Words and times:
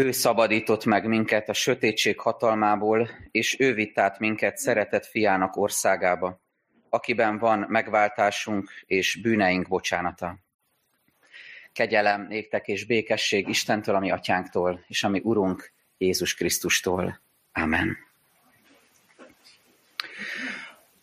Ő 0.00 0.10
szabadított 0.12 0.84
meg 0.84 1.06
minket 1.06 1.48
a 1.48 1.52
sötétség 1.52 2.20
hatalmából, 2.20 3.08
és 3.30 3.60
ő 3.60 3.74
vitt 3.74 3.98
át 3.98 4.18
minket 4.18 4.56
szeretett 4.56 5.06
fiának 5.06 5.56
országába, 5.56 6.40
akiben 6.88 7.38
van 7.38 7.66
megváltásunk 7.68 8.70
és 8.86 9.20
bűneink 9.22 9.68
bocsánata. 9.68 10.38
Kegyelem 11.72 12.26
néktek 12.28 12.68
és 12.68 12.84
békesség 12.84 13.48
Istentől, 13.48 13.94
ami 13.94 14.10
atyánktól, 14.10 14.84
és 14.86 15.04
ami 15.04 15.20
Urunk 15.22 15.72
Jézus 15.98 16.34
Krisztustól. 16.34 17.20
Amen. 17.52 17.96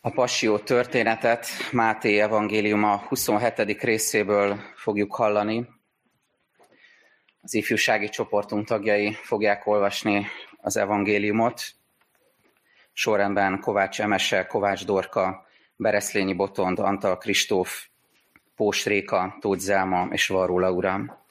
A 0.01 0.09
passió 0.09 0.57
történetet 0.59 1.47
Máté 1.71 2.19
evangéliuma 2.19 2.97
27. 3.07 3.81
részéből 3.81 4.59
fogjuk 4.75 5.15
hallani. 5.15 5.76
Az 7.47 7.53
ifjúsági 7.53 8.09
csoportunk 8.09 8.67
tagjai 8.67 9.13
fogják 9.13 9.67
olvasni 9.67 10.25
az 10.61 10.77
evangéliumot. 10.77 11.61
Sorrendben 12.93 13.59
Kovács 13.59 14.01
Emese, 14.01 14.45
Kovács 14.45 14.85
Dorka, 14.85 15.45
Bereszlényi 15.75 16.33
Botond, 16.33 16.79
Antal 16.79 17.17
Kristóf, 17.17 17.87
Pós 18.55 18.85
Réka, 18.85 19.37
Tóth 19.39 19.59
Zelma 19.59 20.07
és 20.11 20.27
Varró 20.27 20.59
Laura. 20.59 21.25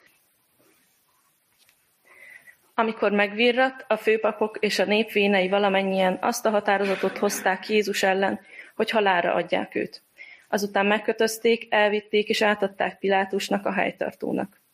Amikor 2.73 3.11
megvirrat, 3.11 3.85
a 3.87 3.97
főpapok 3.97 4.57
és 4.59 4.79
a 4.79 4.85
nép 4.85 5.11
vénei 5.11 5.49
valamennyien 5.49 6.17
azt 6.21 6.45
a 6.45 6.49
határozatot 6.49 7.17
hozták 7.17 7.69
Jézus 7.69 8.03
ellen, 8.03 8.39
hogy 8.75 8.89
halára 8.89 9.33
adják 9.33 9.75
őt. 9.75 10.03
Azután 10.49 10.85
megkötözték, 10.85 11.73
elvitték 11.73 12.29
és 12.29 12.41
átadták 12.41 12.99
Pilátusnak 12.99 13.65
a 13.65 13.71
helytartónak. 13.71 14.65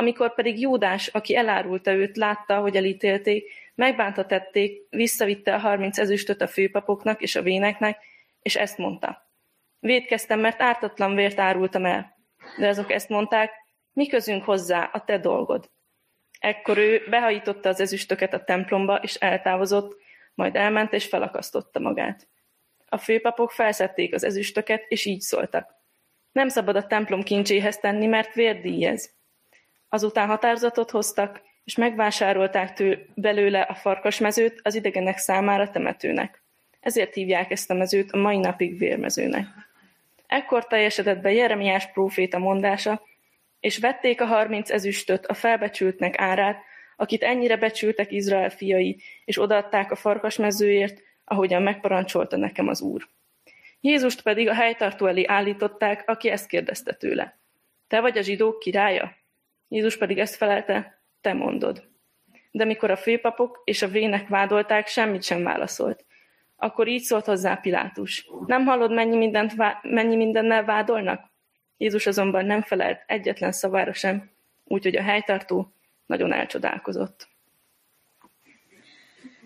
Amikor 0.00 0.34
pedig 0.34 0.60
Júdás, 0.60 1.06
aki 1.06 1.36
elárulta 1.36 1.92
őt, 1.92 2.16
látta, 2.16 2.58
hogy 2.58 2.76
elítélték, 2.76 3.52
megbánta 3.74 4.26
tették, 4.26 4.86
visszavitte 4.90 5.54
a 5.54 5.58
harminc 5.58 5.98
ezüstöt 5.98 6.40
a 6.40 6.46
főpapoknak 6.46 7.22
és 7.22 7.36
a 7.36 7.42
véneknek, 7.42 7.98
és 8.42 8.56
ezt 8.56 8.78
mondta. 8.78 9.30
Védkeztem, 9.78 10.40
mert 10.40 10.60
ártatlan 10.60 11.14
vért 11.14 11.38
árultam 11.38 11.84
el. 11.84 12.16
De 12.58 12.68
azok 12.68 12.90
ezt 12.92 13.08
mondták, 13.08 13.50
mi 13.92 14.06
közünk 14.06 14.44
hozzá, 14.44 14.90
a 14.92 15.04
te 15.04 15.18
dolgod. 15.18 15.70
Ekkor 16.38 16.78
ő 16.78 17.02
behajította 17.10 17.68
az 17.68 17.80
ezüstöket 17.80 18.34
a 18.34 18.44
templomba, 18.44 18.96
és 18.96 19.14
eltávozott, 19.14 19.96
majd 20.34 20.56
elment 20.56 20.92
és 20.92 21.06
felakasztotta 21.06 21.80
magát. 21.80 22.28
A 22.86 22.98
főpapok 22.98 23.50
felszedték 23.50 24.14
az 24.14 24.24
ezüstöket, 24.24 24.84
és 24.88 25.04
így 25.04 25.20
szóltak. 25.20 25.74
Nem 26.32 26.48
szabad 26.48 26.76
a 26.76 26.86
templom 26.86 27.22
kincséhez 27.22 27.78
tenni, 27.78 28.06
mert 28.06 28.34
vérdíjez. 28.34 29.18
Azután 29.92 30.28
határozatot 30.28 30.90
hoztak, 30.90 31.40
és 31.64 31.76
megvásárolták 31.76 32.72
tő 32.72 33.06
belőle 33.14 33.60
a 33.60 33.74
farkasmezőt 33.74 34.60
az 34.62 34.74
idegenek 34.74 35.18
számára 35.18 35.70
temetőnek. 35.70 36.42
Ezért 36.80 37.14
hívják 37.14 37.50
ezt 37.50 37.70
a 37.70 37.74
mezőt 37.74 38.10
a 38.10 38.16
mai 38.16 38.38
napig 38.38 38.78
vérmezőnek. 38.78 39.46
Ekkor 40.26 40.66
teljesedett 40.66 41.20
be 41.20 41.32
Jeremiás 41.32 41.86
próféta 41.92 42.38
mondása, 42.38 43.02
és 43.60 43.78
vették 43.78 44.20
a 44.20 44.26
harminc 44.26 44.70
ezüstöt 44.70 45.26
a 45.26 45.34
felbecsültnek 45.34 46.20
árát, 46.20 46.62
akit 46.96 47.22
ennyire 47.22 47.56
becsültek 47.56 48.12
Izrael 48.12 48.50
fiai, 48.50 49.00
és 49.24 49.40
odaadták 49.40 49.90
a 49.90 49.96
farkasmezőért, 49.96 51.02
ahogyan 51.24 51.62
megparancsolta 51.62 52.36
nekem 52.36 52.68
az 52.68 52.80
Úr. 52.80 53.08
Jézust 53.80 54.22
pedig 54.22 54.48
a 54.48 54.54
helytartó 54.54 55.06
elé 55.06 55.24
állították, 55.24 56.02
aki 56.06 56.28
ezt 56.28 56.46
kérdezte 56.46 56.94
tőle. 56.94 57.38
Te 57.88 58.00
vagy 58.00 58.18
a 58.18 58.22
zsidók 58.22 58.58
királya? 58.58 59.18
Jézus 59.70 59.96
pedig 59.96 60.18
ezt 60.18 60.34
felelte, 60.34 61.02
te 61.20 61.32
mondod. 61.32 61.88
De 62.50 62.64
mikor 62.64 62.90
a 62.90 62.96
főpapok 62.96 63.62
és 63.64 63.82
a 63.82 63.88
vének 63.88 64.28
vádolták, 64.28 64.86
semmit 64.86 65.22
sem 65.22 65.42
válaszolt. 65.42 66.04
Akkor 66.56 66.88
így 66.88 67.02
szólt 67.02 67.24
hozzá 67.24 67.54
Pilátus. 67.54 68.30
Nem 68.46 68.64
hallod, 68.64 68.92
mennyi, 68.92 69.16
mindent, 69.16 69.52
mennyi 69.82 70.16
mindennel 70.16 70.64
vádolnak? 70.64 71.30
Jézus 71.76 72.06
azonban 72.06 72.44
nem 72.44 72.62
felelt 72.62 73.02
egyetlen 73.06 73.52
szavára 73.52 73.92
sem, 73.92 74.30
úgyhogy 74.64 74.96
a 74.96 75.02
helytartó 75.02 75.72
nagyon 76.06 76.32
elcsodálkozott. 76.32 77.28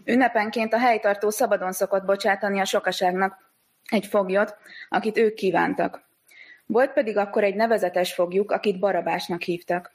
Ünnepenként 0.05 0.73
a 0.73 0.79
helytartó 0.79 1.31
szabadon 1.31 1.73
szokott 1.73 2.05
bocsátani 2.05 2.61
a 2.61 2.65
sokaságnak 2.65 3.53
egy 3.91 4.07
foglyot, 4.07 4.57
akit 4.89 5.19
ők 5.19 5.35
kívántak. 5.35 6.09
Volt 6.67 6.93
pedig 6.93 7.17
akkor 7.17 7.45
egy 7.45 7.55
nevezetes 7.55 8.15
fogjuk, 8.15 8.51
akit 8.51 8.79
Barabásnak 8.79 9.43
hívtak. 9.43 9.93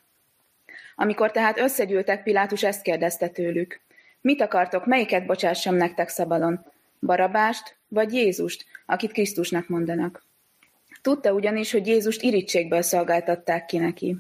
Amikor 1.01 1.31
tehát 1.31 1.59
összegyűltek, 1.59 2.23
Pilátus 2.23 2.63
ezt 2.63 2.81
kérdezte 2.81 3.27
tőlük. 3.27 3.79
Mit 4.21 4.41
akartok, 4.41 4.85
melyiket 4.85 5.25
bocsássam 5.25 5.75
nektek 5.75 6.09
szabadon? 6.09 6.65
Barabást 7.01 7.75
vagy 7.87 8.13
Jézust, 8.13 8.65
akit 8.85 9.11
Krisztusnak 9.11 9.67
mondanak? 9.67 10.23
Tudta 11.01 11.31
ugyanis, 11.31 11.71
hogy 11.71 11.87
Jézust 11.87 12.21
irítségből 12.21 12.81
szolgáltatták 12.81 13.65
ki 13.65 13.77
neki. 13.77 14.17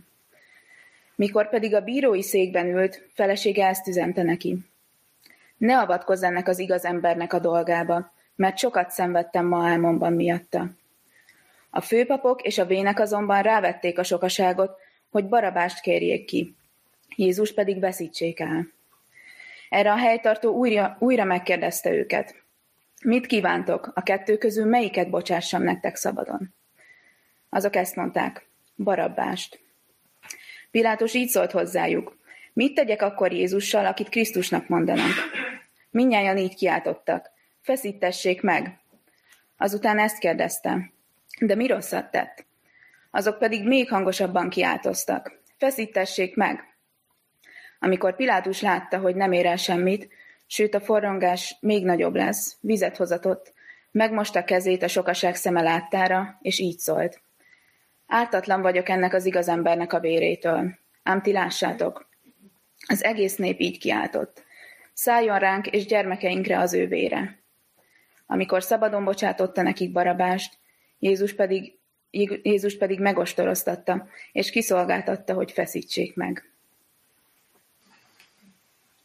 Mikor 1.15 1.49
pedig 1.49 1.75
a 1.75 1.81
bírói 1.81 2.21
székben 2.21 2.67
ült, 2.67 3.07
felesége 3.13 3.67
ezt 3.67 3.87
üzente 3.87 4.23
neki. 4.23 4.57
Ne 5.57 5.79
avatkozz 5.79 6.23
ennek 6.23 6.47
az 6.47 6.59
igaz 6.59 6.85
embernek 6.85 7.33
a 7.33 7.39
dolgába, 7.39 8.11
mert 8.35 8.57
sokat 8.57 8.89
szenvedtem 8.89 9.45
ma 9.45 9.67
álmomban 9.67 10.13
miatta. 10.13 10.69
A 11.69 11.81
főpapok 11.81 12.41
és 12.41 12.57
a 12.57 12.65
vének 12.65 12.99
azonban 12.99 13.41
rávették 13.41 13.99
a 13.99 14.03
sokaságot, 14.03 14.77
hogy 15.09 15.25
barabást 15.25 15.81
kérjék 15.81 16.25
ki, 16.25 16.57
Jézus 17.19 17.53
pedig 17.53 17.79
veszítsék 17.79 18.39
el. 18.39 18.67
Erre 19.69 19.91
a 19.91 19.97
helytartó 19.97 20.53
újra, 20.53 20.97
újra 20.99 21.23
megkérdezte 21.23 21.91
őket. 21.91 22.35
Mit 23.03 23.25
kívántok, 23.25 23.91
a 23.93 24.03
kettő 24.03 24.37
közül 24.37 24.65
melyiket 24.65 25.09
bocsássam 25.09 25.63
nektek 25.63 25.95
szabadon? 25.95 26.53
Azok 27.49 27.75
ezt 27.75 27.95
mondták, 27.95 28.49
Barabbást. 28.75 29.59
Pilátus 30.71 31.13
így 31.13 31.27
szólt 31.27 31.51
hozzájuk, 31.51 32.17
mit 32.53 32.73
tegyek 32.73 33.01
akkor 33.01 33.31
Jézussal, 33.31 33.85
akit 33.85 34.09
Krisztusnak 34.09 34.67
mondanak? 34.67 35.13
Mindnyájan 35.89 36.37
így 36.37 36.55
kiáltottak, 36.55 37.29
feszítessék 37.61 38.41
meg. 38.41 38.79
Azután 39.57 39.99
ezt 39.99 40.17
kérdezte, 40.17 40.91
de 41.39 41.55
mi 41.55 41.67
rosszat 41.67 42.11
tett? 42.11 42.45
Azok 43.11 43.37
pedig 43.37 43.67
még 43.67 43.89
hangosabban 43.89 44.49
kiáltoztak, 44.49 45.41
feszítessék 45.57 46.35
meg. 46.35 46.68
Amikor 47.79 48.15
Pilátus 48.15 48.61
látta, 48.61 48.97
hogy 48.97 49.15
nem 49.15 49.31
ér 49.31 49.45
el 49.45 49.55
semmit, 49.55 50.09
sőt 50.47 50.73
a 50.73 50.81
forrongás 50.81 51.57
még 51.59 51.85
nagyobb 51.85 52.15
lesz, 52.15 52.57
vizet 52.61 52.97
hozatott, 52.97 53.53
megmosta 53.91 54.43
kezét 54.43 54.83
a 54.83 54.87
sokaság 54.87 55.35
szeme 55.35 55.61
láttára, 55.61 56.37
és 56.41 56.59
így 56.59 56.77
szólt. 56.77 57.21
Ártatlan 58.07 58.61
vagyok 58.61 58.89
ennek 58.89 59.13
az 59.13 59.25
igaz 59.25 59.47
embernek 59.47 59.93
a 59.93 59.99
vérétől. 59.99 60.77
Ám 61.03 61.21
ti 61.21 61.31
lássátok. 61.31 62.09
Az 62.87 63.03
egész 63.03 63.35
nép 63.35 63.59
így 63.59 63.77
kiáltott. 63.77 64.43
Szálljon 64.93 65.39
ránk 65.39 65.67
és 65.67 65.85
gyermekeinkre 65.85 66.59
az 66.59 66.73
ő 66.73 66.87
vére. 66.87 67.39
Amikor 68.25 68.63
szabadon 68.63 69.03
bocsátotta 69.03 69.61
nekik 69.61 69.91
Barabást, 69.91 70.57
Jézus 70.99 71.33
pedig, 71.33 71.77
Jézus 72.43 72.77
pedig 72.77 72.99
megostoroztatta, 72.99 74.07
és 74.31 74.49
kiszolgáltatta, 74.49 75.33
hogy 75.33 75.51
feszítsék 75.51 76.15
meg. 76.15 76.53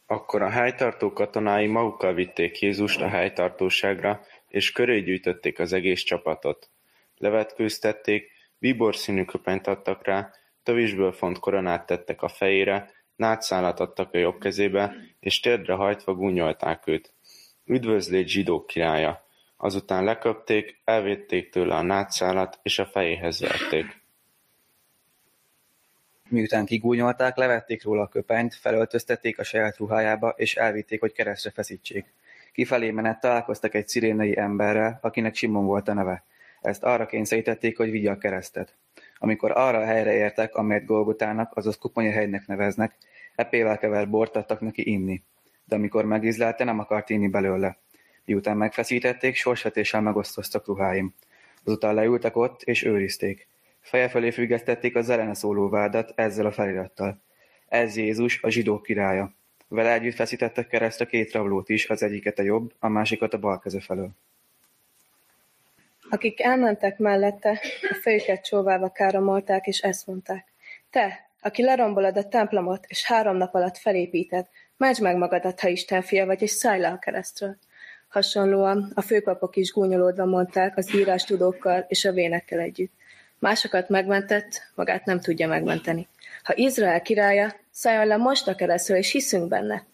Akkor 0.07 0.41
a 0.41 0.49
helytartó 0.49 1.13
katonái 1.13 1.67
magukkal 1.67 2.13
vitték 2.13 2.59
Jézust 2.59 3.01
a 3.01 3.07
helytartóságra, 3.07 4.21
és 4.47 4.71
köré 4.71 4.99
gyűjtötték 4.99 5.59
az 5.59 5.73
egész 5.73 6.01
csapatot. 6.01 6.69
Levetkőztették, 7.17 8.31
Bíborszínű 8.57 9.23
köpenyt 9.23 9.67
adtak 9.67 10.05
rá, 10.05 10.31
tövisből 10.63 11.11
font 11.11 11.39
koronát 11.39 11.85
tettek 11.85 12.21
a 12.21 12.27
fejére, 12.27 12.91
nátszálat 13.15 13.79
adtak 13.79 14.13
a 14.13 14.17
jobb 14.17 14.39
kezébe, 14.39 14.95
és 15.19 15.39
térdre 15.39 15.73
hajtva 15.73 16.13
gúnyolták 16.13 16.87
őt. 16.87 17.13
Üdvözlét 17.65 18.27
zsidók 18.27 18.67
királya! 18.67 19.23
Azután 19.57 20.03
leköpték, 20.03 20.81
elvédték 20.83 21.49
tőle 21.49 21.75
a 21.75 21.81
nátszálat, 21.81 22.59
és 22.63 22.79
a 22.79 22.85
fejéhez 22.85 23.39
verték. 23.39 24.04
Miután 26.29 26.65
kigúnyolták, 26.65 27.35
levették 27.35 27.83
róla 27.83 28.01
a 28.01 28.07
köpenyt, 28.07 28.55
felöltöztették 28.55 29.39
a 29.39 29.43
saját 29.43 29.77
ruhájába, 29.77 30.29
és 30.29 30.55
elvitték, 30.55 30.99
hogy 30.99 31.11
keresztre 31.11 31.49
feszítsék. 31.49 32.13
Kifelé 32.53 32.91
menet 32.91 33.19
találkoztak 33.19 33.73
egy 33.73 33.87
szirénei 33.87 34.37
emberrel, 34.37 34.99
akinek 35.01 35.35
Simon 35.35 35.65
volt 35.65 35.87
a 35.87 35.93
neve. 35.93 36.23
Ezt 36.61 36.83
arra 36.83 37.05
kényszerítették, 37.05 37.77
hogy 37.77 37.91
vigye 37.91 38.11
a 38.11 38.17
keresztet. 38.17 38.75
Amikor 39.17 39.51
arra 39.51 39.77
a 39.77 39.85
helyre 39.85 40.13
értek, 40.13 40.55
amelyet 40.55 40.85
Golgotának, 40.85 41.57
azaz 41.57 41.79
helynek 41.93 42.47
neveznek, 42.47 42.95
epével 43.35 43.77
kevert 43.77 44.09
bort 44.09 44.35
adtak 44.35 44.59
neki 44.59 44.91
inni. 44.91 45.23
De 45.65 45.75
amikor 45.75 46.05
megízlelte, 46.05 46.63
nem 46.63 46.79
akart 46.79 47.09
inni 47.09 47.27
belőle. 47.27 47.77
Miután 48.25 48.57
megfeszítették, 48.57 49.35
sorsvetéssel 49.35 50.01
megosztoztak 50.01 50.67
ruháim. 50.67 51.13
Azután 51.63 51.93
leültek 51.93 52.35
ott, 52.35 52.61
és 52.61 52.83
őrizték. 52.83 53.47
Feje 53.85 54.09
felé 54.09 54.31
függesztették 54.31 54.95
az 54.95 55.09
ellene 55.09 55.33
szóló 55.33 55.69
vádat 55.69 56.11
ezzel 56.15 56.45
a 56.45 56.51
felirattal. 56.51 57.21
Ez 57.67 57.95
Jézus, 57.95 58.43
a 58.43 58.49
zsidók 58.49 58.83
királya. 58.83 59.33
Vele 59.67 59.93
együtt 59.93 60.15
feszítettek 60.15 60.67
keresztre 60.67 61.05
két 61.05 61.31
rablót 61.31 61.69
is, 61.69 61.89
az 61.89 62.03
egyiket 62.03 62.39
a 62.39 62.43
jobb, 62.43 62.73
a 62.79 62.87
másikat 62.87 63.33
a 63.33 63.39
bal 63.39 63.59
keze 63.59 63.79
felől. 63.79 64.09
Akik 66.09 66.41
elmentek 66.41 66.97
mellette, 66.97 67.59
a 67.89 67.97
fejüket 68.01 68.45
csóválva 68.45 68.89
káromolták, 68.89 69.65
és 69.65 69.79
ezt 69.79 70.07
mondták. 70.07 70.51
Te, 70.89 71.29
aki 71.41 71.63
lerombolod 71.63 72.17
a 72.17 72.27
templomot, 72.27 72.85
és 72.87 73.05
három 73.05 73.37
nap 73.37 73.53
alatt 73.53 73.77
felépíted, 73.77 74.47
másd 74.77 75.01
meg 75.01 75.17
magadat, 75.17 75.59
ha 75.59 75.67
Isten 75.67 76.01
fia 76.01 76.25
vagy, 76.25 76.41
és 76.41 76.51
szállj 76.51 76.79
le 76.79 76.89
a 76.89 76.99
keresztről. 76.99 77.57
Hasonlóan 78.07 78.91
a 78.95 79.01
főpapok 79.01 79.55
is 79.55 79.71
gúnyolódva 79.71 80.25
mondták 80.25 80.77
az 80.77 80.95
írás 80.95 81.23
tudókkal 81.23 81.85
és 81.87 82.05
a 82.05 82.11
vénekkel 82.11 82.59
együtt. 82.59 82.94
Másokat 83.39 83.89
megmentett, 83.89 84.71
magát 84.75 85.05
nem 85.05 85.19
tudja 85.19 85.47
megmenteni. 85.47 86.07
Ha 86.43 86.53
Izrael 86.55 87.01
királya, 87.01 87.55
szálljon 87.71 88.07
le 88.07 88.17
most 88.17 88.47
a 88.47 88.55
keresztről, 88.55 88.97
és 88.97 89.11
hiszünk 89.11 89.47
benne. 89.47 89.85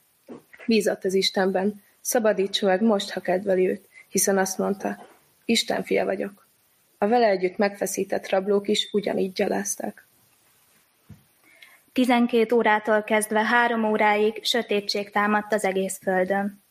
Bízott 0.65 1.05
az 1.05 1.13
Istenben, 1.13 1.83
szabadíts 2.01 2.61
meg 2.61 2.81
most, 2.81 3.11
ha 3.11 3.19
kedveli 3.19 3.67
őt, 3.67 3.87
hiszen 4.09 4.37
azt 4.37 4.57
mondta, 4.57 5.07
Isten 5.45 5.83
fia 5.83 6.05
vagyok. 6.05 6.47
A 6.97 7.07
vele 7.07 7.27
együtt 7.27 7.57
megfeszített 7.57 8.29
rablók 8.29 8.67
is 8.67 8.89
ugyanígy 8.91 9.31
gyalázták. 9.33 10.05
Tizenkét 11.93 12.51
órától 12.51 13.03
kezdve 13.03 13.43
három 13.43 13.83
óráig 13.83 14.43
sötétség 14.43 15.09
támadt 15.11 15.53
az 15.53 15.63
egész 15.63 15.99
földön. 16.01 16.63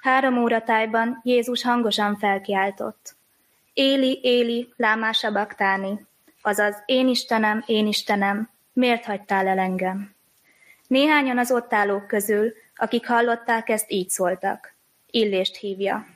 Három 0.00 0.38
óra 0.38 0.62
tájban 0.62 1.20
Jézus 1.24 1.62
hangosan 1.62 2.16
felkiáltott. 2.16 3.15
Éli, 3.78 4.20
Éli, 4.22 4.72
lámá 4.76 5.10
baktáni, 5.32 6.06
azaz 6.42 6.82
én 6.86 7.08
Istenem, 7.08 7.62
én 7.66 7.86
Istenem, 7.86 8.50
miért 8.72 9.04
hagytál 9.04 9.46
el 9.46 9.58
engem? 9.58 10.14
Néhányan 10.86 11.38
az 11.38 11.52
ott 11.52 11.72
állók 11.72 12.06
közül, 12.06 12.52
akik 12.74 13.06
hallották 13.06 13.68
ezt, 13.68 13.90
így 13.90 14.08
szóltak. 14.08 14.74
Illést 15.10 15.56
hívja. 15.56 16.06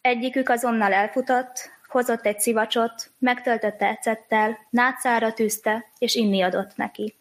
Egyikük 0.00 0.48
azonnal 0.48 0.92
elfutott, 0.92 1.70
hozott 1.86 2.26
egy 2.26 2.40
szivacsot, 2.40 3.10
megtöltötte 3.18 3.86
ecettel, 3.86 4.58
nátszára 4.70 5.32
tűzte, 5.32 5.84
és 5.98 6.14
inni 6.14 6.42
adott 6.42 6.76
neki. 6.76 7.16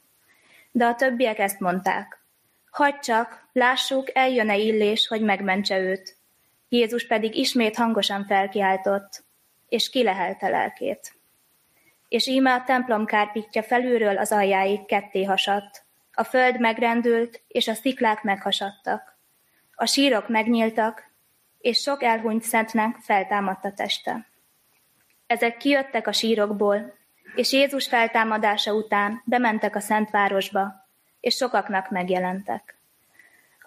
De 0.71 0.85
a 0.85 0.95
többiek 0.95 1.39
ezt 1.39 1.59
mondták. 1.59 2.19
Hagyd 2.71 2.99
csak, 2.99 3.47
lássuk, 3.53 4.15
eljön-e 4.15 4.57
illés, 4.57 5.07
hogy 5.07 5.21
megmentse 5.21 5.79
őt. 5.79 6.19
Jézus 6.71 7.07
pedig 7.07 7.35
ismét 7.35 7.75
hangosan 7.75 8.25
felkiáltott, 8.25 9.23
és 9.69 9.89
kilehelte 9.89 10.49
lelkét. 10.49 11.13
És 12.07 12.27
íme 12.27 12.53
a 12.53 12.63
templom 12.63 13.05
kárpitja 13.05 13.63
felülről 13.63 14.17
az 14.17 14.31
aljáig 14.31 14.85
ketté 14.85 15.23
hasadt. 15.23 15.83
A 16.13 16.23
föld 16.23 16.59
megrendült, 16.59 17.41
és 17.47 17.67
a 17.67 17.73
sziklák 17.73 18.23
meghasadtak. 18.23 19.17
A 19.75 19.85
sírok 19.85 20.27
megnyíltak, 20.27 21.11
és 21.59 21.81
sok 21.81 22.03
elhunyt 22.03 22.43
szentnek 22.43 22.95
feltámadt 22.99 23.65
a 23.65 23.73
teste. 23.73 24.27
Ezek 25.27 25.57
kijöttek 25.57 26.07
a 26.07 26.11
sírokból, 26.11 26.93
és 27.35 27.51
Jézus 27.51 27.87
feltámadása 27.87 28.73
után 28.73 29.21
bementek 29.25 29.75
a 29.75 29.79
Szentvárosba, 29.79 30.87
és 31.19 31.35
sokaknak 31.35 31.89
megjelentek. 31.89 32.80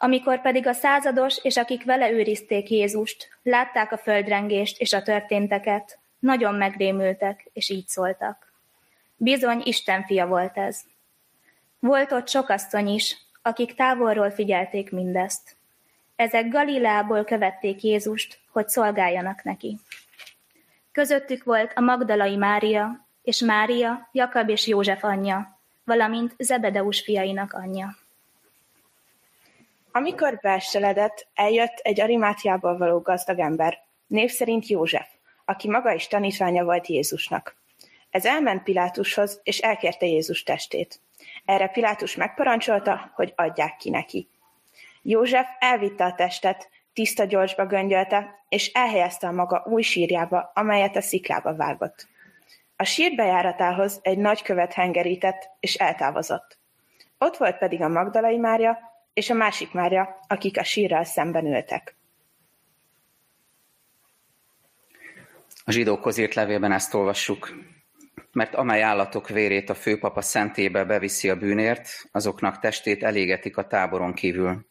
Amikor 0.04 0.40
pedig 0.40 0.66
a 0.66 0.72
százados 0.72 1.38
és 1.42 1.56
akik 1.56 1.84
vele 1.84 2.10
őrizték 2.10 2.70
Jézust, 2.70 3.28
látták 3.42 3.92
a 3.92 3.98
földrengést 3.98 4.80
és 4.80 4.92
a 4.92 5.02
történteket, 5.02 5.98
nagyon 6.18 6.54
megrémültek, 6.54 7.50
és 7.52 7.68
így 7.68 7.86
szóltak. 7.86 8.52
Bizony 9.16 9.60
Isten 9.64 10.04
fia 10.04 10.26
volt 10.26 10.56
ez. 10.58 10.80
Volt 11.78 12.12
ott 12.12 12.28
sok 12.28 12.48
asszony 12.48 12.88
is, 12.88 13.16
akik 13.42 13.74
távolról 13.74 14.30
figyelték 14.30 14.90
mindezt. 14.90 15.56
Ezek 16.16 16.48
Galileából 16.48 17.24
követték 17.24 17.82
Jézust, 17.82 18.38
hogy 18.52 18.68
szolgáljanak 18.68 19.42
neki. 19.42 19.78
Közöttük 20.92 21.44
volt 21.44 21.72
a 21.74 21.80
Magdalai 21.80 22.36
Mária, 22.36 23.06
és 23.22 23.40
Mária, 23.40 24.08
Jakab 24.12 24.48
és 24.48 24.66
József 24.66 25.04
anyja, 25.04 25.60
valamint 25.84 26.34
Zebedeus 26.38 27.00
fiainak 27.00 27.52
anyja. 27.52 28.02
Amikor 29.96 30.38
beesteledett, 30.42 31.26
eljött 31.34 31.78
egy 31.82 32.00
Arimátiából 32.00 32.76
való 32.76 32.98
gazdag 32.98 33.38
ember, 33.38 33.78
név 34.06 34.30
szerint 34.30 34.66
József, 34.66 35.08
aki 35.44 35.68
maga 35.68 35.92
is 35.92 36.06
tanítványa 36.06 36.64
volt 36.64 36.86
Jézusnak. 36.86 37.56
Ez 38.10 38.24
elment 38.24 38.62
Pilátushoz, 38.62 39.40
és 39.42 39.58
elkérte 39.58 40.06
Jézus 40.06 40.42
testét. 40.42 41.00
Erre 41.44 41.68
Pilátus 41.68 42.16
megparancsolta, 42.16 43.12
hogy 43.14 43.32
adják 43.36 43.76
ki 43.76 43.90
neki. 43.90 44.28
József 45.02 45.46
elvitte 45.58 46.04
a 46.04 46.14
testet, 46.14 46.68
tiszta 46.92 47.24
gyorsba 47.24 47.66
göngyölte, 47.66 48.44
és 48.48 48.72
elhelyezte 48.72 49.26
a 49.26 49.32
maga 49.32 49.64
új 49.66 49.82
sírjába, 49.82 50.52
amelyet 50.54 50.96
a 50.96 51.00
sziklába 51.00 51.54
vágott. 51.54 52.06
A 52.76 52.84
sír 52.84 53.14
bejáratához 53.14 53.98
egy 54.02 54.18
nagy 54.18 54.42
követ 54.42 54.72
hengerített, 54.72 55.50
és 55.60 55.74
eltávozott. 55.74 56.58
Ott 57.18 57.36
volt 57.36 57.58
pedig 57.58 57.82
a 57.82 57.88
Magdalai 57.88 58.36
Mária 58.36 58.92
és 59.14 59.30
a 59.30 59.34
másik 59.34 59.72
Mária, 59.72 60.20
akik 60.26 60.58
a 60.58 60.64
sírral 60.64 61.04
szemben 61.04 61.46
ültek. 61.46 61.96
A 65.64 65.70
zsidókhoz 65.70 66.18
írt 66.18 66.34
levélben 66.34 66.72
ezt 66.72 66.94
olvassuk. 66.94 67.52
Mert 68.32 68.54
amely 68.54 68.82
állatok 68.82 69.28
vérét 69.28 69.70
a 69.70 69.74
főpapa 69.74 70.20
szentébe 70.20 70.84
beviszi 70.84 71.30
a 71.30 71.36
bűnért, 71.36 72.08
azoknak 72.12 72.58
testét 72.58 73.02
elégetik 73.02 73.56
a 73.56 73.66
táboron 73.66 74.14
kívül. 74.14 74.66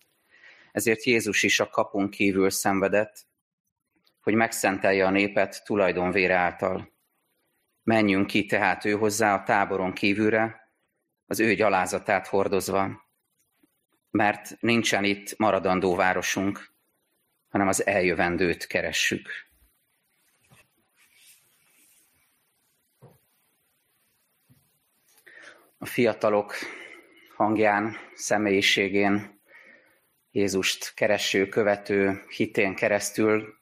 Ezért 0.71 1.03
Jézus 1.03 1.43
is 1.43 1.59
a 1.59 1.69
kapun 1.69 2.09
kívül 2.09 2.49
szenvedett, 2.49 3.25
hogy 4.21 4.33
megszentelje 4.33 5.05
a 5.05 5.09
népet 5.09 5.63
tulajdonvére 5.65 6.35
által. 6.35 6.91
Menjünk 7.83 8.27
ki 8.27 8.45
tehát 8.45 8.85
ő 8.85 8.91
hozzá 8.91 9.33
a 9.33 9.43
táboron 9.43 9.93
kívülre, 9.93 10.71
az 11.25 11.39
ő 11.39 11.53
gyalázatát 11.53 12.27
hordozva, 12.27 13.03
mert 14.13 14.57
nincsen 14.59 15.03
itt 15.03 15.37
maradandó 15.37 15.95
városunk, 15.95 16.69
hanem 17.49 17.67
az 17.67 17.85
eljövendőt 17.85 18.67
keressük. 18.67 19.29
A 25.77 25.85
fiatalok 25.85 26.53
hangján, 27.35 27.97
személyiségén, 28.13 29.41
Jézust 30.31 30.93
kereső, 30.93 31.49
követő 31.49 32.23
hitén 32.27 32.75
keresztül 32.75 33.57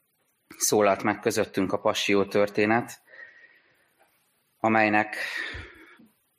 szólalt 0.56 1.02
meg 1.02 1.20
közöttünk 1.20 1.72
a 1.72 1.80
passió 1.80 2.24
történet, 2.24 3.00
amelynek 4.58 5.16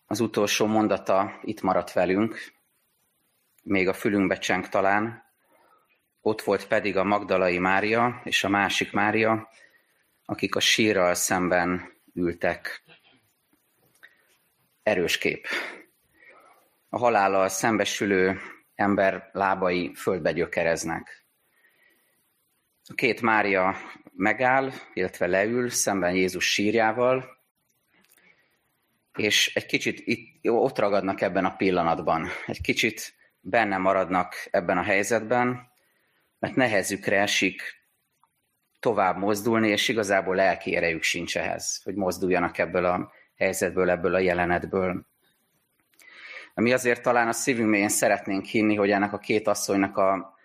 az 0.06 0.20
utolsó 0.20 0.66
mondata 0.66 1.40
itt 1.42 1.62
maradt 1.62 1.94
velünk, 1.94 2.54
még 3.64 3.88
a 3.88 3.94
fülünkbe 3.94 4.38
cseng 4.38 4.70
talán, 4.70 5.24
ott 6.22 6.42
volt 6.42 6.68
pedig 6.68 6.98
a 6.98 7.04
Magdalai 7.04 7.60
Mária 7.60 8.22
és 8.24 8.44
a 8.44 8.50
másik 8.50 8.92
Mária, 8.92 9.50
akik 10.26 10.56
a 10.56 10.60
sírral 10.60 11.14
szemben 11.14 12.02
ültek. 12.14 12.84
Erős 14.84 15.18
kép. 15.18 15.48
A 16.90 16.98
halállal 16.98 17.50
szembesülő 17.50 18.40
ember 18.76 19.30
lábai 19.32 19.94
földbe 19.96 20.32
gyökereznek. 20.32 21.26
A 22.88 22.94
két 22.94 23.22
Mária 23.22 23.76
megáll, 24.16 24.72
illetve 24.94 25.28
leül 25.28 25.70
szemben 25.70 26.14
Jézus 26.14 26.54
sírjával, 26.54 27.42
és 29.18 29.56
egy 29.56 29.66
kicsit 29.66 30.02
itt, 30.04 30.50
ott 30.50 30.80
ragadnak 30.80 31.22
ebben 31.22 31.46
a 31.46 31.56
pillanatban. 31.56 32.28
Egy 32.46 32.62
kicsit 32.62 33.14
benne 33.46 33.78
maradnak 33.78 34.36
ebben 34.52 34.78
a 34.78 34.84
helyzetben, 34.84 35.72
mert 36.40 36.56
nehezükre 36.56 37.22
esik 37.22 37.82
tovább 38.80 39.18
mozdulni, 39.18 39.68
és 39.68 39.88
igazából 39.88 40.36
lelki 40.36 40.76
erejük 40.76 41.04
sincs 41.04 41.38
ehhez, 41.38 41.82
hogy 41.84 41.96
mozduljanak 41.96 42.58
ebből 42.58 42.86
a 42.86 43.12
helyzetből, 43.38 43.90
ebből 43.90 44.16
a 44.16 44.20
jelenetből. 44.20 45.06
Mi 46.54 46.74
azért 46.74 47.02
talán 47.02 47.28
a 47.28 47.32
szívünk 47.32 47.70
mélyén 47.70 47.90
szeretnénk 47.90 48.46
hinni, 48.46 48.76
hogy 48.76 48.92
ennek 48.92 49.14
a 49.14 49.18
két 49.18 49.48
asszonynak 49.48 49.98
a 49.98 50.38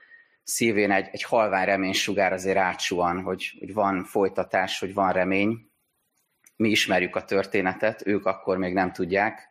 szívén 0.42 0.90
egy, 0.90 1.08
egy 1.12 1.22
halvány 1.22 1.64
reménysugár 1.64 2.32
azért 2.32 2.56
átsuhan, 2.56 3.22
hogy, 3.22 3.56
hogy 3.58 3.72
van 3.74 4.04
folytatás, 4.04 4.78
hogy 4.78 4.94
van 4.94 5.12
remény. 5.12 5.70
Mi 6.56 6.68
ismerjük 6.68 7.16
a 7.16 7.24
történetet, 7.24 8.06
ők 8.06 8.26
akkor 8.26 8.56
még 8.56 8.72
nem 8.72 8.92
tudják, 8.92 9.48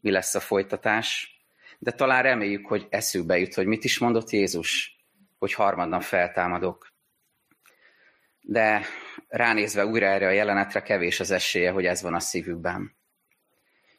mi 0.00 0.10
lesz 0.10 0.34
a 0.34 0.40
folytatás. 0.40 1.35
De 1.78 1.92
talán 1.92 2.22
reméljük, 2.22 2.66
hogy 2.66 2.86
eszükbe 2.90 3.38
jut, 3.38 3.54
hogy 3.54 3.66
mit 3.66 3.84
is 3.84 3.98
mondott 3.98 4.30
Jézus, 4.30 4.96
hogy 5.38 5.52
harmadnap 5.52 6.02
feltámadok. 6.02 6.94
De 8.40 8.82
ránézve 9.28 9.86
újra 9.86 10.06
erre 10.06 10.26
a 10.26 10.30
jelenetre 10.30 10.82
kevés 10.82 11.20
az 11.20 11.30
esélye, 11.30 11.70
hogy 11.70 11.86
ez 11.86 12.02
van 12.02 12.14
a 12.14 12.20
szívükben. 12.20 12.96